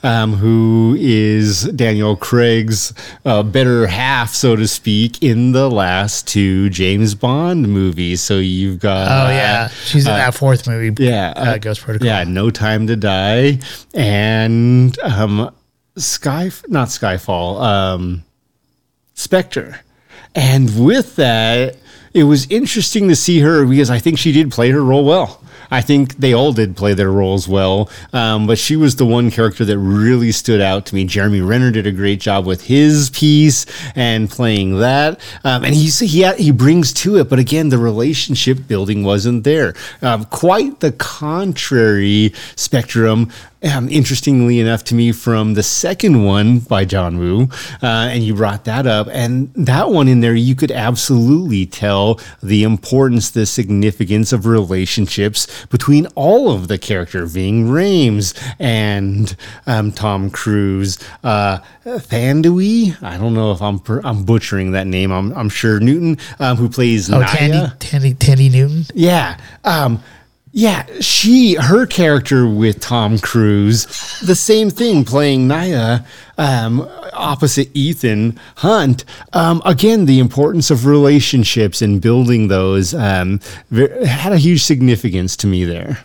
[0.02, 2.94] Um, who is Daniel Craig's
[3.26, 8.22] uh, better half, so to speak, in the last two James Bond movies?
[8.22, 11.04] So you've got Oh yeah, she's in that fourth movie.
[11.04, 12.06] yeah, uh, Ghost Protocol.
[12.06, 13.58] Yeah, No Time to Die,
[13.92, 15.54] and um,
[15.96, 18.24] Sky, not Skyfall, um,
[19.14, 19.80] Spectre.
[20.34, 21.76] And with that,
[22.14, 25.39] it was interesting to see her because I think she did play her role well.
[25.70, 29.30] I think they all did play their roles well, um, but she was the one
[29.30, 31.04] character that really stood out to me.
[31.04, 35.98] Jeremy Renner did a great job with his piece and playing that, um, and he's
[36.00, 37.28] he he brings to it.
[37.28, 39.74] But again, the relationship building wasn't there.
[40.02, 43.30] Um, quite the contrary spectrum
[43.62, 47.48] um, interestingly enough to me from the second one by John Woo,
[47.82, 52.20] uh, and you brought that up, and that one in there, you could absolutely tell
[52.42, 55.39] the importance, the significance of relationships
[55.70, 59.36] between all of the character, Ving Rhames and
[59.66, 63.00] um, Tom Cruise, uh, Thandui.
[63.02, 65.12] I don't know if I'm per- I'm butchering that name.
[65.12, 67.26] I'm I'm sure Newton, um, who plays Oh, Nyah.
[67.36, 68.84] Tandy, Tandy, Tandy Newton.
[68.94, 69.38] Yeah.
[69.64, 70.02] Um,
[70.52, 73.86] yeah, she, her character with Tom Cruise,
[74.20, 76.04] the same thing playing Nyah
[76.38, 79.04] um, opposite Ethan Hunt.
[79.32, 83.40] Um, again, the importance of relationships and building those um,
[83.70, 86.04] had a huge significance to me there.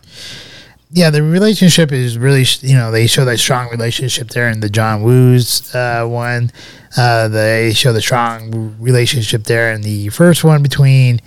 [0.91, 4.69] Yeah, the relationship is really, you know, they show that strong relationship there in the
[4.69, 6.51] John Woo's uh, one.
[6.95, 11.19] Uh, they show the strong relationship there in the first one between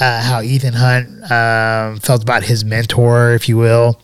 [0.00, 4.00] uh, how Ethan Hunt um, felt about his mentor, if you will.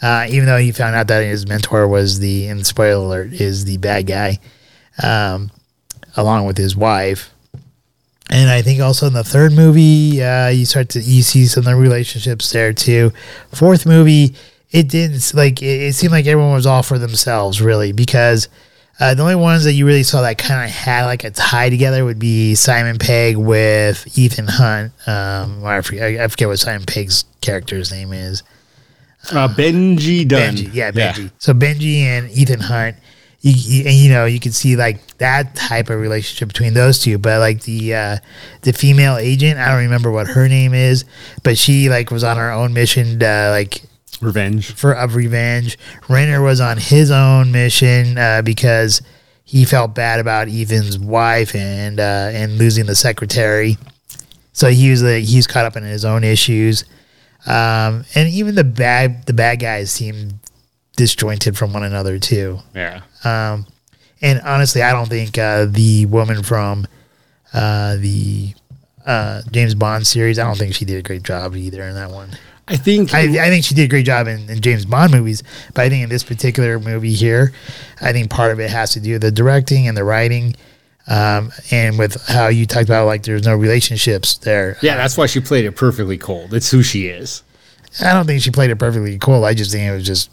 [0.00, 3.64] Uh, even though he found out that his mentor was the, and spoiler alert, is
[3.64, 4.38] the bad guy,
[5.02, 5.50] um,
[6.16, 7.32] along with his wife.
[8.28, 11.62] And I think also in the third movie, uh, you start to you see some
[11.62, 13.12] of the relationships there too.
[13.52, 14.34] Fourth movie,
[14.70, 18.48] it didn't like it, it seemed like everyone was all for themselves really because
[19.00, 21.70] uh, the only ones that you really saw that kind of had like a tie
[21.70, 24.92] together would be Simon Pegg with Ethan Hunt.
[25.08, 28.42] Um, or I forget, I forget what Simon Pegg's character's name is.
[29.30, 30.56] Uh, Benji Dunn.
[30.56, 31.30] Benji, yeah, Benji.
[31.38, 32.96] So Benji and Ethan Hunt,
[33.40, 36.98] you, you, and you know you can see like that type of relationship between those
[37.00, 37.18] two.
[37.18, 38.16] But like the uh,
[38.62, 41.04] the female agent, I don't remember what her name is,
[41.42, 43.82] but she like was on her own mission, uh, like
[44.22, 44.72] Revenge.
[44.72, 45.76] for of revenge.
[46.08, 49.02] Renner was on his own mission uh, because
[49.44, 53.76] he felt bad about Ethan's wife and uh, and losing the secretary.
[54.52, 56.84] So he was like he's caught up in his own issues,
[57.46, 60.40] um, and even the bad the bad guys seem
[60.96, 62.60] disjointed from one another too.
[62.74, 63.02] Yeah.
[63.24, 63.66] Um,
[64.20, 66.86] and honestly, I don't think uh, the woman from
[67.52, 68.54] uh, the
[69.04, 72.10] uh, James Bond series, I don't think she did a great job either in that
[72.10, 72.30] one.
[72.68, 75.42] I think I, I think she did a great job in, in James Bond movies,
[75.74, 77.52] but I think in this particular movie here,
[78.00, 80.54] I think part of it has to do with the directing and the writing,
[81.08, 84.76] um, and with how you talked about like there's no relationships there.
[84.80, 86.54] yeah, that's why she played it perfectly cold.
[86.54, 87.42] It's who she is.
[88.00, 89.44] I don't think she played it perfectly cool.
[89.44, 90.30] I just think it was just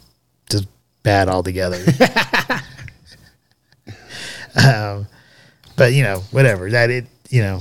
[0.48, 0.68] just
[1.02, 1.78] bad altogether.
[4.64, 5.06] um,
[5.76, 7.60] but you know, whatever that it, you know,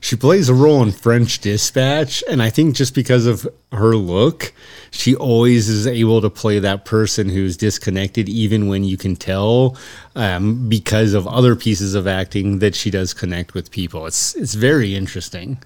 [0.00, 4.52] She plays a role in French Dispatch, and I think just because of her look,
[4.90, 9.76] she always is able to play that person who's disconnected, even when you can tell
[10.14, 14.06] um, because of other pieces of acting that she does connect with people.
[14.06, 15.58] It's it's very interesting.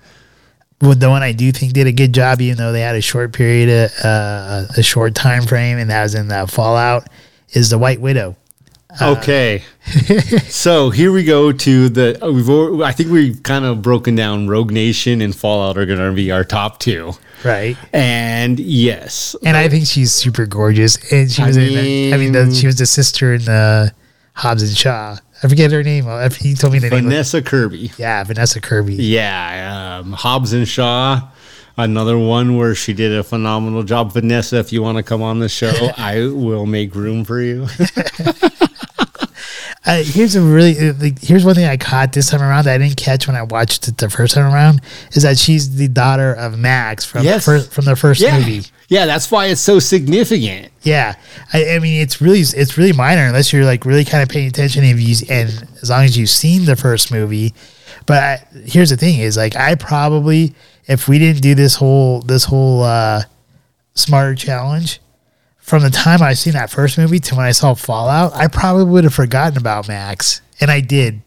[0.80, 3.02] well, the one I do think did a good job, even though they had a
[3.02, 7.08] short period, uh, a short time frame, and that was in the Fallout,
[7.52, 8.36] is the White Widow.
[9.00, 9.62] Okay,
[10.48, 12.22] so here we go to the.
[12.24, 15.98] uh, We've I think we've kind of broken down Rogue Nation and Fallout are going
[15.98, 17.12] to be our top two,
[17.42, 17.76] Right.
[17.92, 20.96] and yes, And I think she's super gorgeous.
[21.10, 23.92] And she was, the, I mean, the, she was the sister in the
[24.34, 25.16] Hobbs and Shaw.
[25.42, 26.04] I forget her name.
[26.38, 27.04] He told me the name.
[27.04, 27.90] Vanessa Kirby.
[27.98, 28.94] Yeah, Vanessa Kirby.
[28.96, 31.28] Yeah, um, Hobbs and Shaw,
[31.76, 34.12] another one where she did a phenomenal job.
[34.12, 37.66] Vanessa, if you want to come on the show, I will make room for you.
[39.84, 42.74] Uh, here's a really uh, like, here's one thing I caught this time around that
[42.74, 44.80] I didn't catch when I watched it the first time around
[45.12, 47.44] is that she's the daughter of Max from Yes.
[47.44, 48.62] the first, from the first yeah, movie.
[48.88, 50.70] yeah, that's why it's so significant.
[50.82, 51.16] Yeah,
[51.52, 54.46] I, I mean it's really it's really minor unless you're like really kind of paying
[54.46, 55.48] attention if you and
[55.82, 57.52] as long as you've seen the first movie.
[58.06, 60.54] But I, here's the thing: is like I probably
[60.86, 63.22] if we didn't do this whole this whole uh,
[63.94, 65.00] smarter challenge
[65.62, 68.84] from the time I seen that first movie to when I saw Fallout, I probably
[68.84, 71.22] would have forgotten about Max, and I did.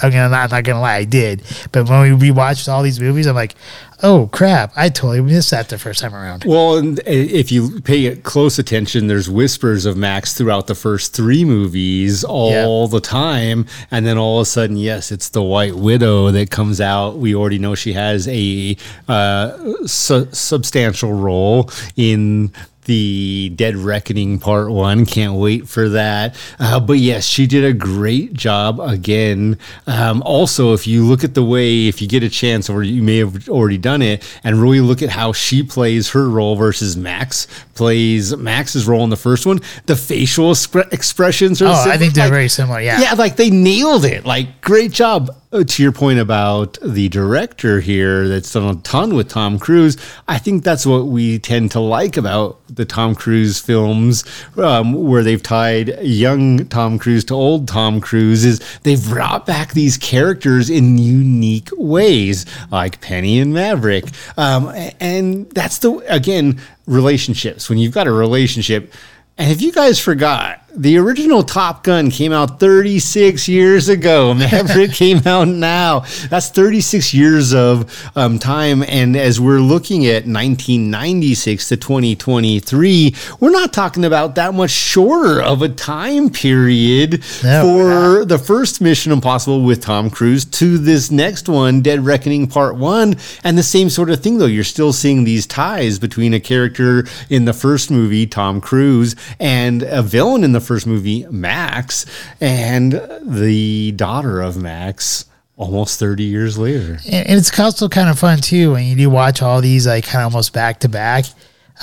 [0.00, 1.42] I'm gonna not, not gonna lie, I did.
[1.72, 3.54] But when we rewatched all these movies, I'm like,
[4.02, 6.44] oh crap, I totally missed that the first time around.
[6.44, 12.24] Well, if you pay close attention, there's whispers of Max throughout the first three movies
[12.24, 13.66] all the time.
[13.90, 17.18] And then all of a sudden, yes, it's the White Widow that comes out.
[17.18, 18.76] We already know she has a
[19.08, 22.52] uh, su- substantial role in
[22.84, 25.06] the Dead Reckoning Part One.
[25.06, 26.36] Can't wait for that.
[26.58, 29.58] Uh, but yes, she did a great job again.
[29.86, 33.02] Um, also, if you look at the way, if you get a chance, or you
[33.02, 36.96] may have already done it, and really look at how she plays her role versus
[36.96, 41.66] Max plays Max's role in the first one, the facial expre- expressions are.
[41.68, 42.80] Oh, I think they're Like, very similar.
[42.80, 43.00] Yeah.
[43.00, 44.24] yeah, like they nailed it.
[44.26, 45.30] Like, great job.
[45.52, 49.98] Uh, to your point about the director here that's done a ton with Tom Cruise,
[50.26, 54.24] I think that's what we tend to like about the Tom Cruise films,
[54.56, 59.72] um, where they've tied young Tom Cruise to old Tom Cruise, is they've brought back
[59.72, 64.04] these characters in unique ways, like Penny and Maverick.
[64.36, 67.68] Um, and that's the, again, relationships.
[67.68, 68.92] When you've got a relationship,
[69.38, 74.32] and if you guys forgot, the original Top Gun came out 36 years ago.
[74.34, 76.00] Maverick came out now.
[76.30, 78.82] That's 36 years of um, time.
[78.82, 85.42] And as we're looking at 1996 to 2023, we're not talking about that much shorter
[85.42, 91.10] of a time period No, for the first Mission Impossible with Tom Cruise to this
[91.10, 93.16] next one, Dead Reckoning Part One.
[93.44, 94.46] And the same sort of thing, though.
[94.46, 99.82] You're still seeing these ties between a character in the first movie, Tom Cruise, and
[99.82, 102.06] a villain in the first movie, Max,
[102.40, 102.92] and
[103.22, 105.26] the daughter of Max.
[105.58, 106.98] Almost 30 years later.
[107.04, 110.24] and, it's also kind of fun too when you do watch all these like kind
[110.24, 111.26] of almost back to back.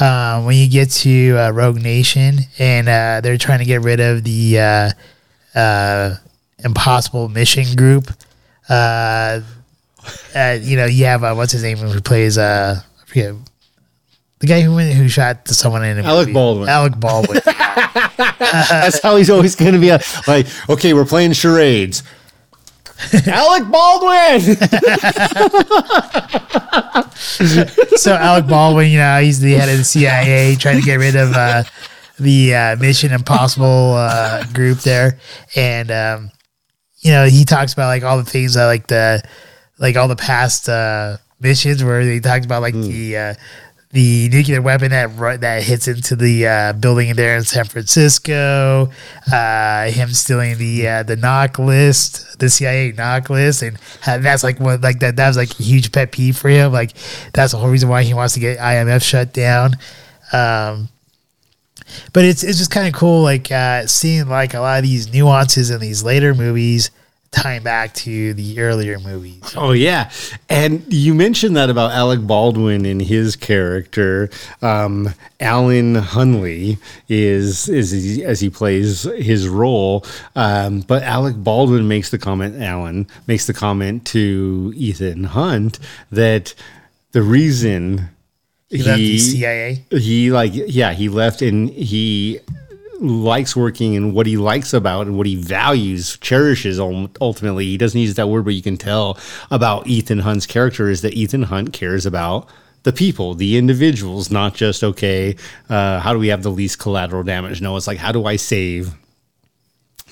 [0.02, 4.00] Um, when you get to uh, Rogue Nation and uh, they're trying to get rid
[4.00, 4.92] of the uh,
[5.58, 6.16] uh,
[6.58, 8.12] Impossible Mission Group,
[8.70, 9.42] uh,
[10.36, 13.36] uh, you know you have uh, what's his name who plays uh, I forget
[14.40, 16.34] the guy who went, who shot someone in a Alec movie.
[16.34, 16.70] Baldwin.
[16.70, 17.42] Alec Baldwin.
[17.46, 19.92] That's how he's always going to be.
[20.28, 22.04] Like, okay, we're playing charades.
[23.28, 24.42] Alec Baldwin.
[27.98, 31.16] so Alec Baldwin, you know, he's the head of the CIA, trying to get rid
[31.16, 31.64] of uh,
[32.20, 35.18] the uh, Mission Impossible uh, group there,
[35.56, 36.32] and um,
[37.00, 39.24] you know, he talks about like all the things that like the
[39.80, 43.34] like all the past uh, missions where they talked about like the uh,
[43.92, 48.90] the nuclear weapon that that hits into the uh, building there in San Francisco,
[49.32, 53.80] uh, him stealing the uh, the NOC list, the CIA NOC list, and
[54.24, 56.72] that's like what like that that was like a huge pet peeve for him.
[56.72, 56.94] Like
[57.34, 59.74] that's the whole reason why he wants to get IMF shut down.
[60.32, 60.90] Um,
[62.14, 65.12] but it's it's just kind of cool, like uh, seeing like a lot of these
[65.12, 66.92] nuances in these later movies
[67.32, 69.54] tying back to the earlier movies.
[69.56, 70.12] Oh yeah,
[70.50, 74.30] and you mentioned that about Alec Baldwin and his character.
[74.62, 76.78] Um, Alan Hunley
[77.08, 80.06] is is he- as he plays his role,
[80.36, 82.62] um, but Alec Baldwin makes the comment.
[82.62, 85.80] Alan makes the comment to Ethan Hunt
[86.12, 86.54] that
[87.12, 88.10] the reason
[88.70, 89.84] He left the CIA.
[89.92, 92.40] he like yeah he left and he
[93.00, 97.66] likes working and what he likes about and what he values cherishes ultimately.
[97.66, 99.18] He doesn't use that word but you can tell
[99.52, 102.50] about ethan hunt's character is that ethan hunt cares about
[102.84, 105.36] the people the individuals not just okay
[105.70, 107.62] uh, how do we have the least collateral damage?
[107.62, 108.95] No it's like how do i save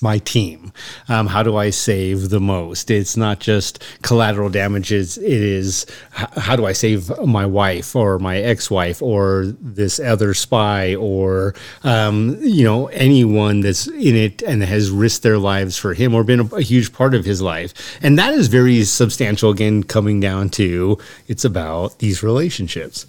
[0.01, 0.71] my team?
[1.09, 2.91] Um, how do I save the most?
[2.91, 5.17] It's not just collateral damages.
[5.17, 10.95] It is how do I save my wife or my ex-wife or this other spy
[10.95, 16.13] or um, you know anyone that's in it and has risked their lives for him
[16.13, 17.73] or been a, a huge part of his life.
[18.01, 19.51] And that is very substantial.
[19.51, 23.05] Again, coming down to it's about these relationships.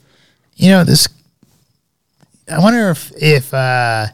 [0.56, 1.08] You know this.
[2.50, 4.06] I wonder if if uh,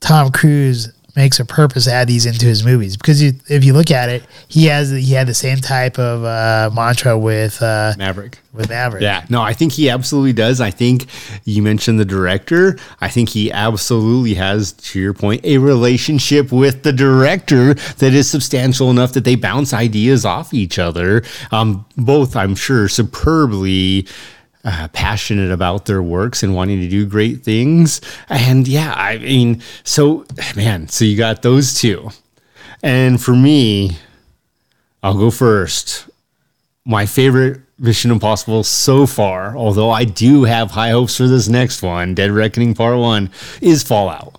[0.00, 3.72] Tom Cruise makes a purpose to add these into his movies because you, if you
[3.72, 7.92] look at it, he has he had the same type of uh, mantra with uh,
[7.98, 8.38] Maverick.
[8.52, 9.02] with Maverick.
[9.02, 10.60] Yeah, no, I think he absolutely does.
[10.60, 11.06] I think
[11.44, 12.78] you mentioned the director.
[13.00, 18.30] I think he absolutely has, to your point, a relationship with the director that is
[18.30, 21.24] substantial enough that they bounce ideas off each other.
[21.50, 24.06] Um, both, I'm sure, superbly.
[24.70, 28.02] Uh, passionate about their works and wanting to do great things.
[28.28, 32.10] And yeah, I mean, so man, so you got those two.
[32.82, 33.96] And for me,
[35.02, 36.10] I'll go first
[36.84, 41.80] my favorite Mission Impossible so far, although I do have high hopes for this next
[41.80, 43.30] one, Dead Reckoning Part 1,
[43.62, 44.38] is Fallout.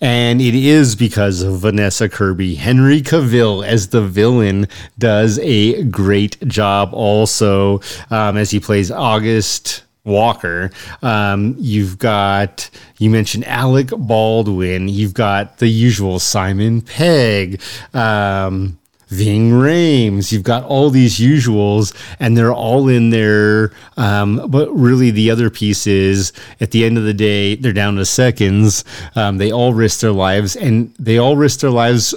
[0.00, 2.54] And it is because of Vanessa Kirby.
[2.54, 4.66] Henry Cavill as the villain
[4.98, 7.80] does a great job also
[8.10, 10.70] um, as he plays August Walker.
[11.02, 14.88] Um, you've got, you mentioned Alec Baldwin.
[14.88, 17.60] You've got the usual Simon Pegg.
[17.92, 18.78] Um,
[19.10, 20.32] Ving Rhames.
[20.32, 23.72] You've got all these usuals, and they're all in there.
[23.96, 27.96] Um, but really, the other piece is at the end of the day, they're down
[27.96, 28.84] to seconds.
[29.16, 32.14] Um, they all risk their lives, and they all risk their lives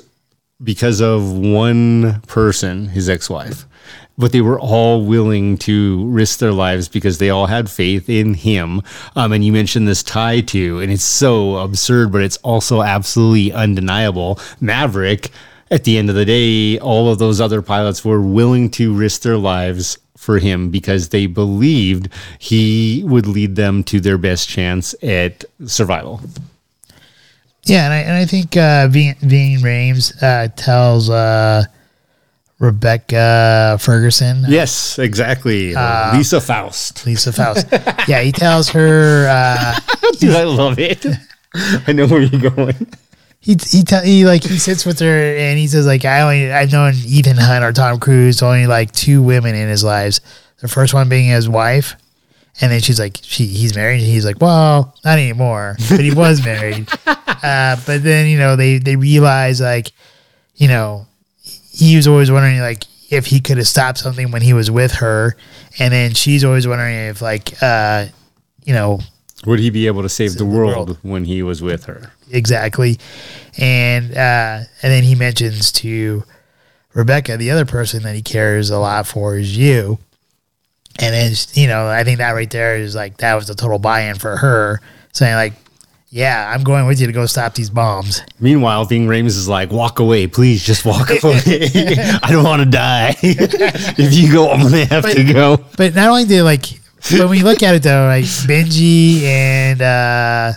[0.64, 3.66] because of one person, his ex-wife.
[4.16, 8.36] But they were all willing to risk their lives because they all had faith in
[8.36, 8.82] him.
[9.16, 13.52] Um, and you mentioned this tie to, and it's so absurd, but it's also absolutely
[13.52, 14.40] undeniable.
[14.62, 15.32] Maverick,
[15.74, 19.24] at the end of the day, all of those other pilots were willing to risk
[19.24, 24.94] their lives for him because they believed he would lead them to their best chance
[25.02, 26.22] at survival.
[27.64, 31.64] Yeah, and I, and I think uh, Ving, Ving Rhames uh, tells uh,
[32.60, 35.74] Rebecca Ferguson, Yes, exactly.
[36.14, 37.06] Lisa Faust.
[37.08, 37.68] Lisa Faust.
[38.08, 39.80] yeah, he tells her uh,
[40.20, 41.04] Dude, I love it.
[41.88, 42.88] I know where you're going.
[43.44, 46.52] He he, tell, he like he sits with her and he says like I only
[46.52, 50.22] I've known Ethan Hunt or Tom Cruise only like two women in his lives.
[50.62, 51.96] The first one being his wife,
[52.62, 54.00] and then she's like she he's married.
[54.00, 56.88] And he's like, well, not anymore, but he was married.
[57.06, 59.92] uh, but then you know they they realize like
[60.56, 61.06] you know
[61.42, 64.94] he was always wondering like if he could have stopped something when he was with
[64.94, 65.36] her,
[65.80, 68.06] and then she's always wondering if like uh
[68.64, 69.02] you know
[69.46, 70.98] Would he be able to save the the world, world.
[71.02, 72.12] when he was with her?
[72.32, 72.98] exactly
[73.60, 76.24] and uh and then he mentions to
[76.96, 80.00] rebecca the other person that he cares a lot for is you
[81.00, 83.78] and then you know i think that right there is like that was the total
[83.78, 84.80] buy-in for her
[85.12, 85.54] saying like
[86.10, 89.72] yeah i'm going with you to go stop these bombs Meanwhile, Ving Rhames is like,
[89.72, 91.40] walk away, please, just walk away.
[92.24, 93.16] I don't want to die.
[93.22, 95.64] if you go, I'm to have to go.
[95.78, 96.66] but not only did like
[97.12, 100.54] when we look at it though like benji and uh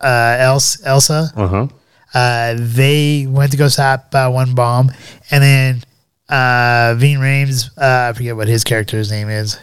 [0.00, 1.66] uh Els- elsa Uh huh.
[2.14, 4.90] uh, they went to go stop uh, one bomb,
[5.30, 5.82] and then
[6.28, 9.58] uh, Veen Rhames, uh, I forget what his character's name is.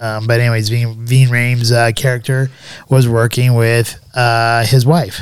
[0.00, 2.50] Um, but anyways, Veen, Veen Rhames' uh, character
[2.88, 5.20] was working with uh, his wife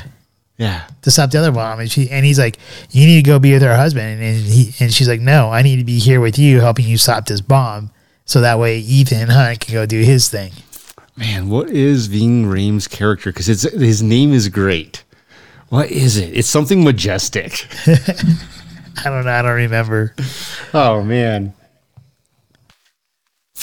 [0.57, 0.87] Yeah.
[1.03, 2.59] to stop the other bomb, and she and he's like,
[2.91, 5.63] "You need to go be with her husband," and he and she's like, "No, I
[5.63, 7.91] need to be here with you, helping you stop this bomb,
[8.29, 10.53] so that way Ethan Hunt can go do his thing."
[11.17, 13.31] Man, what is Ving Rhames' character?
[13.31, 15.03] Because it's his name is great.
[15.69, 16.37] What is it?
[16.37, 17.67] It's something majestic.
[17.89, 20.15] I don't know, I don't remember.
[20.73, 21.55] Oh man.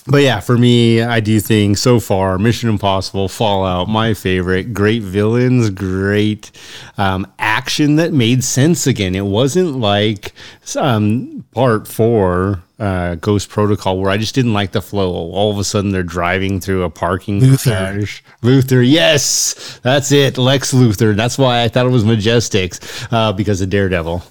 [0.08, 4.72] But yeah, for me, I do think so far Mission Impossible, Fallout, my favorite.
[4.72, 6.52] Great villains, great
[7.00, 9.16] um, action that made sense again.
[9.16, 10.34] It wasn't like
[10.76, 15.12] um, part four, uh, Ghost Protocol, where I just didn't like the flow.
[15.12, 17.72] All of a sudden, they're driving through a parking Luther.
[17.72, 18.22] garage.
[18.44, 20.38] Luther, yes, that's it.
[20.38, 21.16] Lex Luthor.
[21.16, 24.22] That's why I thought it was Majestics uh, because of Daredevil.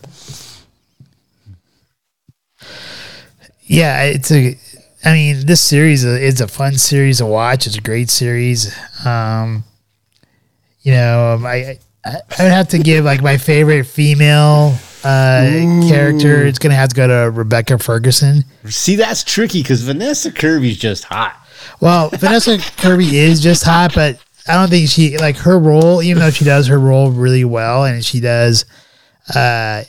[3.65, 4.57] yeah, it's a.
[5.05, 7.67] I mean, this series is a fun series to watch.
[7.67, 8.75] It's a great series.
[9.05, 9.65] Um,
[10.81, 15.51] you know, um, I I would have to give like my favorite female uh,
[15.89, 16.47] character.
[16.47, 18.45] It's gonna have to go to Rebecca Ferguson.
[18.67, 21.37] See, that's tricky because Vanessa Kirby's just hot.
[21.81, 26.03] Well, Vanessa Kirby is just hot, but I don't think she like her role.
[26.03, 28.65] Even though she does her role really well, and she does
[29.35, 29.85] uh,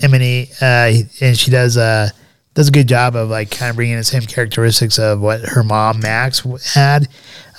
[0.00, 2.10] emanate, uh, and she does uh,
[2.58, 5.62] does a good job of like kind of bringing the same characteristics of what her
[5.62, 6.40] mom Max
[6.74, 7.06] had.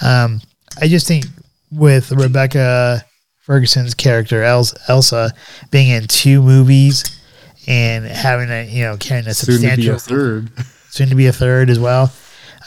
[0.02, 0.42] Um,
[0.82, 1.24] I just think
[1.72, 3.06] with Rebecca
[3.38, 5.32] Ferguson's character Els- Elsa
[5.72, 7.18] being in two movies
[7.66, 10.52] and having a you know carrying a Soon to be substantial a third.
[10.90, 12.12] soon to be a third as well,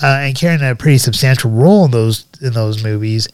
[0.02, 3.28] uh, and carrying a pretty substantial role in those in those movies.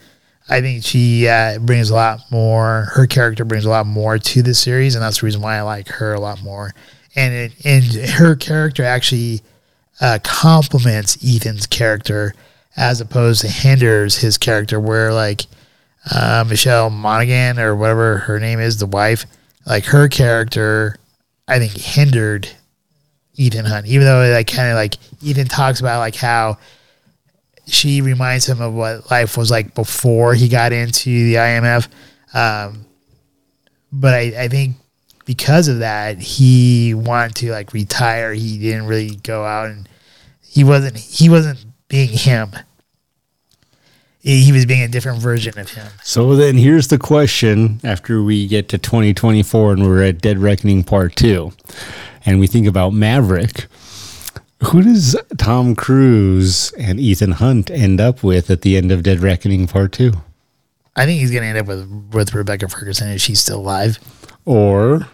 [0.49, 2.89] I think she uh, brings a lot more.
[2.95, 5.63] Her character brings a lot more to the series, and that's the reason why I
[5.63, 6.75] like her a lot more.
[7.19, 9.41] And it, and her character actually
[10.01, 12.35] uh, complements Ethan's character
[12.77, 14.79] as opposed to hinders his character.
[14.79, 15.47] Where like
[16.11, 19.27] uh, Michelle Monaghan or whatever her name is, the wife,
[19.67, 20.97] like her character,
[21.49, 22.49] I think hindered
[23.35, 26.59] Ethan Hunt, even though like kind of like Ethan talks about like how
[27.67, 31.89] she reminds him of what life was like before he got into the IMF.
[32.33, 32.87] Um,
[33.93, 34.77] but I, I think
[35.29, 38.33] because of that, he wanted to like retire.
[38.33, 39.87] He didn't really go out and
[40.41, 42.53] he wasn't he wasn't being him.
[44.21, 45.87] He was being a different version of him.
[46.03, 50.83] So then here's the question after we get to 2024 and we're at Dead Reckoning
[50.83, 51.53] Part 2
[52.25, 53.67] and we think about Maverick.
[54.65, 59.21] Who does Tom Cruise and Ethan Hunt end up with at the end of Dead
[59.21, 60.15] Reckoning Part 2?
[60.97, 63.99] I think he's gonna end up with with Rebecca Ferguson if she's still alive.
[64.47, 65.07] Or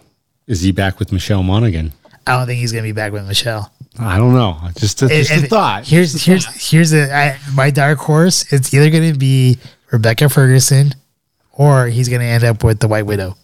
[0.47, 1.93] is he back with Michelle Monaghan?
[2.27, 3.71] I don't think he's gonna be back with Michelle.
[3.99, 4.59] I don't know.
[4.77, 5.87] Just a, just a thought.
[5.87, 8.51] Here's here's here's a I, my dark horse.
[8.51, 9.57] It's either gonna be
[9.91, 10.93] Rebecca Ferguson,
[11.53, 13.37] or he's gonna end up with the White Widow.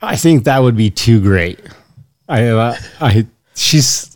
[0.00, 1.58] I think that would be too great.
[2.28, 4.14] I, uh, I, she's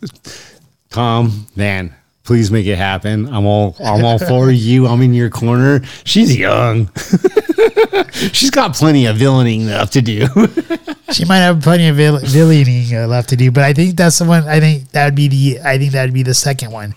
[0.89, 1.93] Tom, man.
[2.23, 3.27] Please make it happen.
[3.27, 4.87] I'm all, I'm all for you.
[4.87, 5.81] I'm in your corner.
[6.05, 6.89] She's young.
[8.13, 10.27] she's got plenty of villaining left to do.
[11.11, 14.19] She might have plenty of vill- villaining uh, left to do, but I think that's
[14.19, 14.47] the one.
[14.47, 15.59] I think that would be the.
[15.61, 16.95] I think that would be the second one,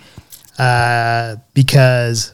[0.59, 2.33] uh, because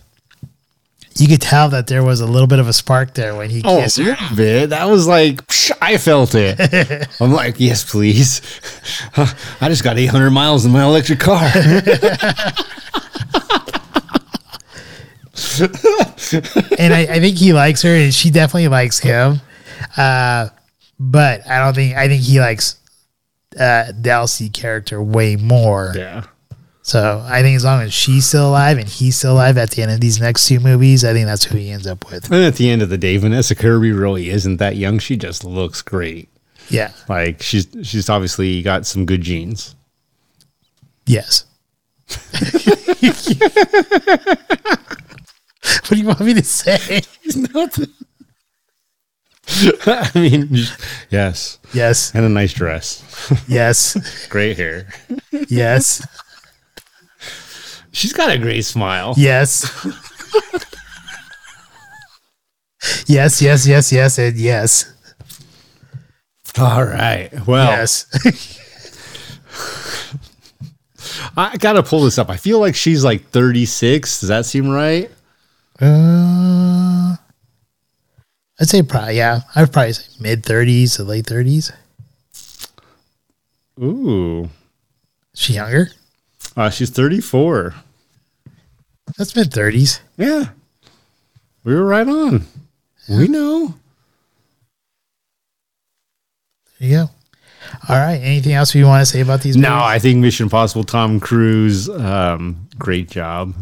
[1.17, 3.63] you could tell that there was a little bit of a spark there when he
[3.65, 4.17] oh, kissed her.
[4.19, 4.71] a bit.
[4.71, 7.09] That was like, psh, I felt it.
[7.21, 8.41] I'm like, yes, please.
[9.17, 11.43] I just got 800 miles in my electric car.
[16.79, 19.41] and I, I think he likes her, and she definitely likes him.
[19.97, 20.49] Uh,
[21.03, 22.77] but I don't think I think he likes
[23.59, 25.93] uh, the character way more.
[25.97, 26.27] yeah.
[26.85, 29.83] So I think as long as she's still alive and he's still alive at the
[29.83, 32.29] end of these next two movies, I think that's who he ends up with.
[32.31, 34.99] And at the end of the day, Vanessa Kirby really isn't that young.
[34.99, 36.29] She just looks great.
[36.69, 36.93] Yeah.
[37.09, 39.75] Like she's she's obviously got some good genes.
[41.07, 41.45] Yes.
[42.09, 42.33] what
[45.89, 47.03] do you want me to say?
[49.87, 50.49] I mean,
[51.11, 52.15] yes, Yes.
[52.15, 53.03] and a nice dress,
[53.49, 54.27] Yes.
[54.29, 54.87] great hair.
[55.49, 56.07] Yes.
[57.91, 59.15] She's got a great smile.
[59.17, 59.69] Yes.
[63.07, 64.93] yes, yes, yes, yes, and yes.
[66.59, 67.31] All right.
[67.47, 68.07] Well, Yes.
[71.37, 72.31] I gotta pull this up.
[72.31, 74.21] I feel like she's like 36.
[74.21, 75.11] Does that seem right?
[75.81, 77.17] Uh,
[78.63, 79.41] I'd say probably, yeah.
[79.57, 81.73] I'd probably say mid 30s to late 30s.
[83.83, 84.45] Ooh,
[85.35, 85.89] Is She younger?
[86.57, 87.75] uh, she's 34.
[89.19, 89.99] That's mid 30s.
[90.17, 90.51] Yeah,
[91.65, 92.47] we were right on.
[93.09, 93.75] We know.
[96.79, 97.11] There you go.
[97.89, 98.21] All right.
[98.23, 99.57] Anything else we want to say about these?
[99.57, 99.83] No, movies?
[99.87, 100.85] I think Mission Impossible.
[100.85, 103.55] Tom Cruise, um, great job,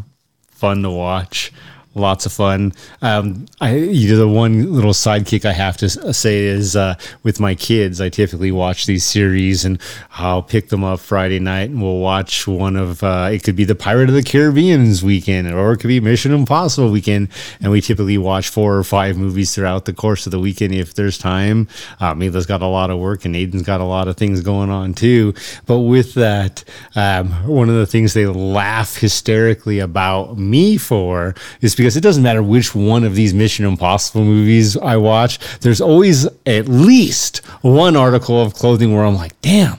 [0.51, 1.53] fun to watch,
[1.95, 2.73] lots of fun.
[3.03, 7.41] Um, I you know, the one little sidekick I have to say is uh, with
[7.41, 8.01] my kids.
[8.01, 9.81] I typically watch these series, and
[10.13, 13.03] I'll pick them up Friday night, and we'll watch one of.
[13.03, 16.33] Uh, it could be the Pirate of the Caribbean's weekend, or it could be Mission
[16.33, 17.29] Impossible weekend,
[17.61, 20.95] and we typically watch four or five movies throughout the course of the weekend if
[20.95, 21.69] there's time.
[21.99, 24.71] Uh, Mila's got a lot of work, and Aiden's got a lot of things going
[24.71, 25.35] on too.
[25.67, 26.65] But with that,
[26.95, 32.23] um, one of the things they laugh hysterically about me for is because it doesn't
[32.23, 37.97] matter which one of these Mission Impossible movies I watch, there's always at least one
[37.97, 39.79] article of clothing where I'm like, damn.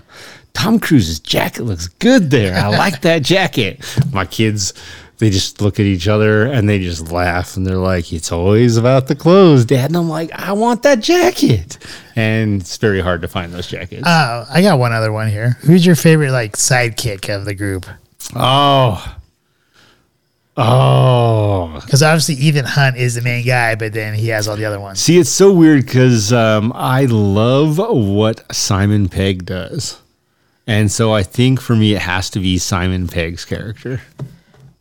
[0.53, 2.57] Tom Cruise's jacket looks good there.
[2.57, 3.85] I like that jacket.
[4.11, 4.73] My kids,
[5.19, 8.77] they just look at each other and they just laugh and they're like, it's always
[8.77, 9.91] about the clothes, Dad.
[9.91, 11.77] And I'm like, I want that jacket.
[12.15, 14.07] And it's very hard to find those jackets.
[14.07, 15.51] Uh, I got one other one here.
[15.61, 17.85] Who's your favorite like sidekick of the group?
[18.35, 19.17] oh.
[20.57, 21.79] Oh.
[21.83, 24.79] Because obviously Ethan Hunt is the main guy, but then he has all the other
[24.79, 24.99] ones.
[24.99, 29.99] See, it's so weird because um, I love what Simon Pegg does.
[30.67, 34.01] And so I think for me, it has to be Simon Pegg's character.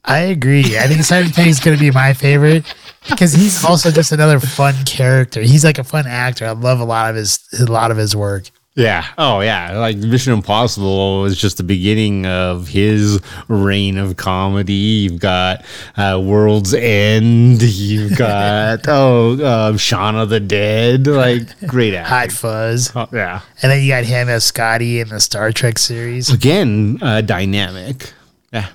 [0.04, 0.78] I agree.
[0.78, 2.64] I think Simon Pegg is going to be my favorite
[3.08, 5.40] because he's also just another fun character.
[5.42, 6.46] He's like a fun actor.
[6.46, 8.50] I love a lot of his a lot of his work.
[8.76, 9.04] Yeah.
[9.18, 9.76] Oh, yeah.
[9.78, 14.72] Like Mission Impossible was just the beginning of his reign of comedy.
[14.72, 15.64] You've got
[15.96, 17.60] uh, World's End.
[17.62, 21.06] You've got oh, uh, Shaun of the Dead.
[21.08, 22.30] Like great Hot.
[22.30, 23.40] Fuzz, Oh, yeah.
[23.60, 26.30] and then you got him as Scotty in the Star Trek series.
[26.32, 28.12] Again, uh, dynamic.
[28.52, 28.68] Yeah.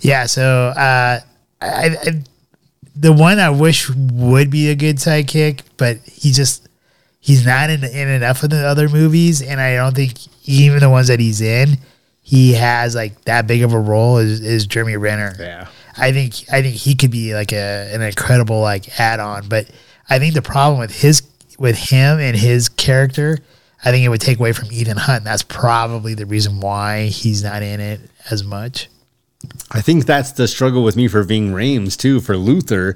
[0.00, 0.26] Yeah.
[0.26, 1.18] So uh,
[1.60, 2.22] I, I,
[2.94, 6.61] the one I wish would be a good sidekick, but he just
[7.22, 10.90] he's not in, in enough of the other movies, and I don't think even the
[10.90, 11.78] ones that he's in,
[12.20, 14.18] he has like that big of a role.
[14.18, 15.34] Is, is Jeremy Renner?
[15.38, 15.68] Yeah.
[15.96, 19.70] I think I think he could be like a an incredible like add on, but
[20.10, 21.22] I think the problem with his
[21.58, 23.38] with him and his character,
[23.84, 25.24] I think it would take away from Ethan Hunt.
[25.24, 28.00] That's probably the reason why he's not in it
[28.30, 28.88] as much.
[29.70, 32.20] I think that's the struggle with me for Ving Rhames too.
[32.20, 32.94] For Luther,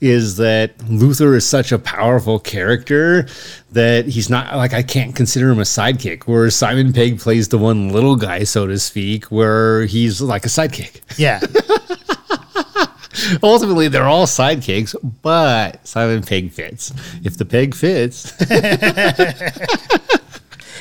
[0.00, 3.26] is that Luther is such a powerful character
[3.72, 6.24] that he's not like I can't consider him a sidekick.
[6.24, 10.48] Whereas Simon Pegg plays the one little guy, so to speak, where he's like a
[10.48, 11.00] sidekick.
[11.16, 11.40] Yeah,
[13.42, 16.92] Ultimately, they're all sidekicks, but Simon Pegg fits.
[17.24, 18.32] If the peg fits,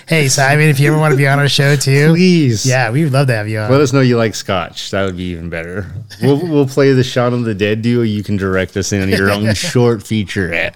[0.07, 2.65] Hey, Simon, if you ever want to be on our show too, Please.
[2.65, 3.69] yeah, we would love to have you on.
[3.69, 4.89] Let us know you like scotch.
[4.91, 5.85] That would be even better.
[6.21, 8.03] We'll, we'll play the Shot of the Dead duo.
[8.03, 10.75] You can direct us in your own short featurette.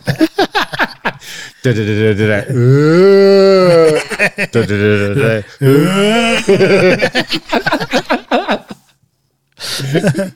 [1.64, 2.42] Da-da-da-da-da.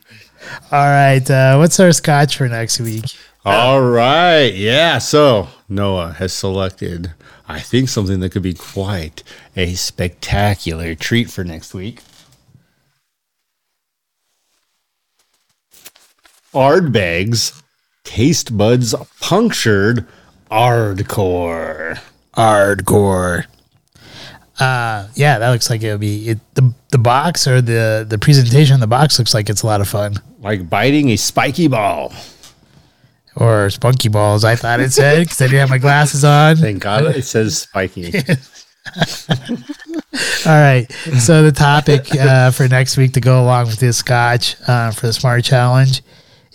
[0.72, 3.06] All right, uh, what's our scotch for next week?
[3.46, 4.54] All right.
[4.54, 4.98] Yeah.
[4.98, 7.14] So Noah has selected,
[7.48, 9.24] I think, something that could be quite
[9.56, 12.02] a spectacular treat for next week.
[16.54, 17.62] Ardbeg's
[18.04, 20.08] Taste Buds Punctured
[20.50, 22.00] Ardcore.
[22.34, 23.46] Hardcore.
[24.58, 28.76] Uh, yeah, that looks like it'll be it, the the box or the the presentation
[28.76, 30.16] of the box looks like it's a lot of fun.
[30.40, 32.14] Like biting a spiky ball.
[33.36, 36.56] Or spunky balls, I thought it said because I didn't have my glasses on.
[36.56, 38.14] Thank God it says spiky.
[40.46, 40.86] All right.
[41.20, 45.08] So the topic uh, for next week to go along with this scotch uh, for
[45.08, 46.02] the Smart Challenge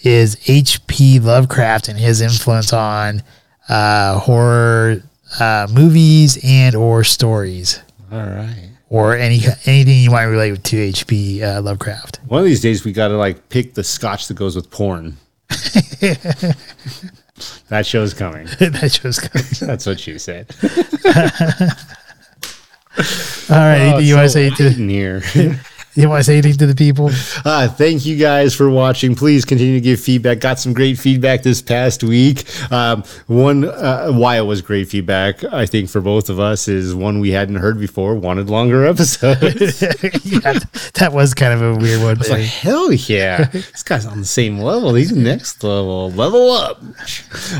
[0.03, 1.19] is H.P.
[1.21, 3.23] Lovecraft and his influence on
[3.69, 5.03] uh, horror
[5.39, 8.71] uh, movies and or stories All right.
[8.89, 11.43] or any anything you want to relate to H.P.
[11.43, 12.21] Uh, Lovecraft.
[12.27, 15.19] One of these days we got to like pick the scotch that goes with porn.
[17.69, 18.47] that show's coming.
[18.59, 19.47] that show's coming.
[19.61, 20.55] That's what you said.
[23.49, 23.95] All right.
[23.95, 25.23] Oh, you want to so say to here.
[25.95, 27.11] You want to say anything to the people?
[27.45, 29.17] Uh, thank you guys for watching.
[29.17, 30.39] Please continue to give feedback.
[30.39, 32.45] Got some great feedback this past week.
[32.71, 36.95] Um, one, uh, why it was great feedback, I think, for both of us is
[36.95, 38.15] one we hadn't heard before.
[38.15, 39.83] Wanted longer episodes.
[40.25, 40.59] yeah,
[40.95, 42.21] that was kind of a weird one.
[42.21, 43.45] It's like, hell yeah.
[43.53, 44.95] this guy's on the same level.
[44.95, 46.13] He's next level.
[46.13, 46.81] Level up.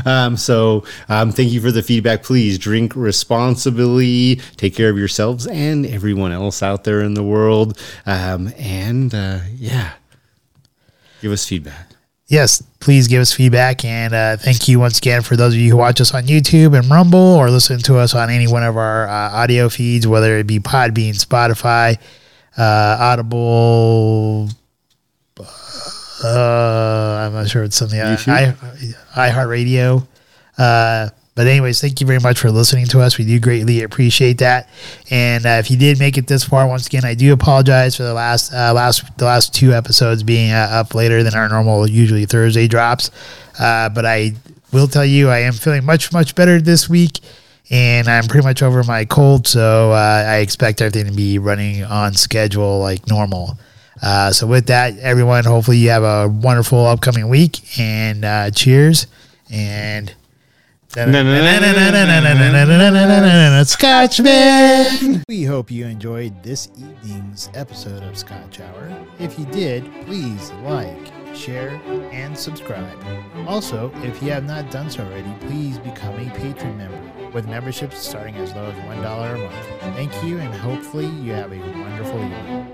[0.05, 2.23] Um, so um, thank you for the feedback.
[2.23, 4.37] Please drink responsibly.
[4.55, 7.77] Take care of yourselves and everyone else out there in the world.
[8.21, 9.93] Um, and uh, yeah,
[11.21, 11.87] give us feedback.
[12.27, 13.83] yes, please give us feedback.
[13.85, 16.77] And uh, thank you once again for those of you who watch us on YouTube
[16.77, 20.37] and Rumble or listen to us on any one of our uh, audio feeds, whether
[20.37, 21.97] it be Podbean, Spotify,
[22.57, 24.49] uh, Audible.
[26.23, 27.99] Uh, I'm not sure it's something.
[27.99, 28.55] Uh, I,
[29.15, 30.07] iHeartRadio.
[31.41, 33.17] But anyways, thank you very much for listening to us.
[33.17, 34.69] We do greatly appreciate that.
[35.09, 38.03] And uh, if you did make it this far, once again, I do apologize for
[38.03, 41.89] the last uh, last the last two episodes being uh, up later than our normal,
[41.89, 43.09] usually Thursday drops.
[43.57, 44.33] Uh, but I
[44.71, 47.21] will tell you, I am feeling much much better this week,
[47.71, 49.47] and I'm pretty much over my cold.
[49.47, 53.57] So uh, I expect everything to be running on schedule like normal.
[53.99, 59.07] Uh, so with that, everyone, hopefully you have a wonderful upcoming week, and uh, cheers
[59.49, 60.13] and.
[63.65, 65.23] Scotchman.
[65.29, 68.91] We hope you enjoyed this evening's episode of Scotch Hour.
[69.17, 71.81] If you did, please like, share,
[72.11, 72.97] and subscribe.
[73.47, 77.97] Also, if you have not done so already, please become a patron member with memberships
[77.97, 79.95] starting as low as $1 a month.
[79.95, 82.67] Thank you, and hopefully you have a wonderful evening.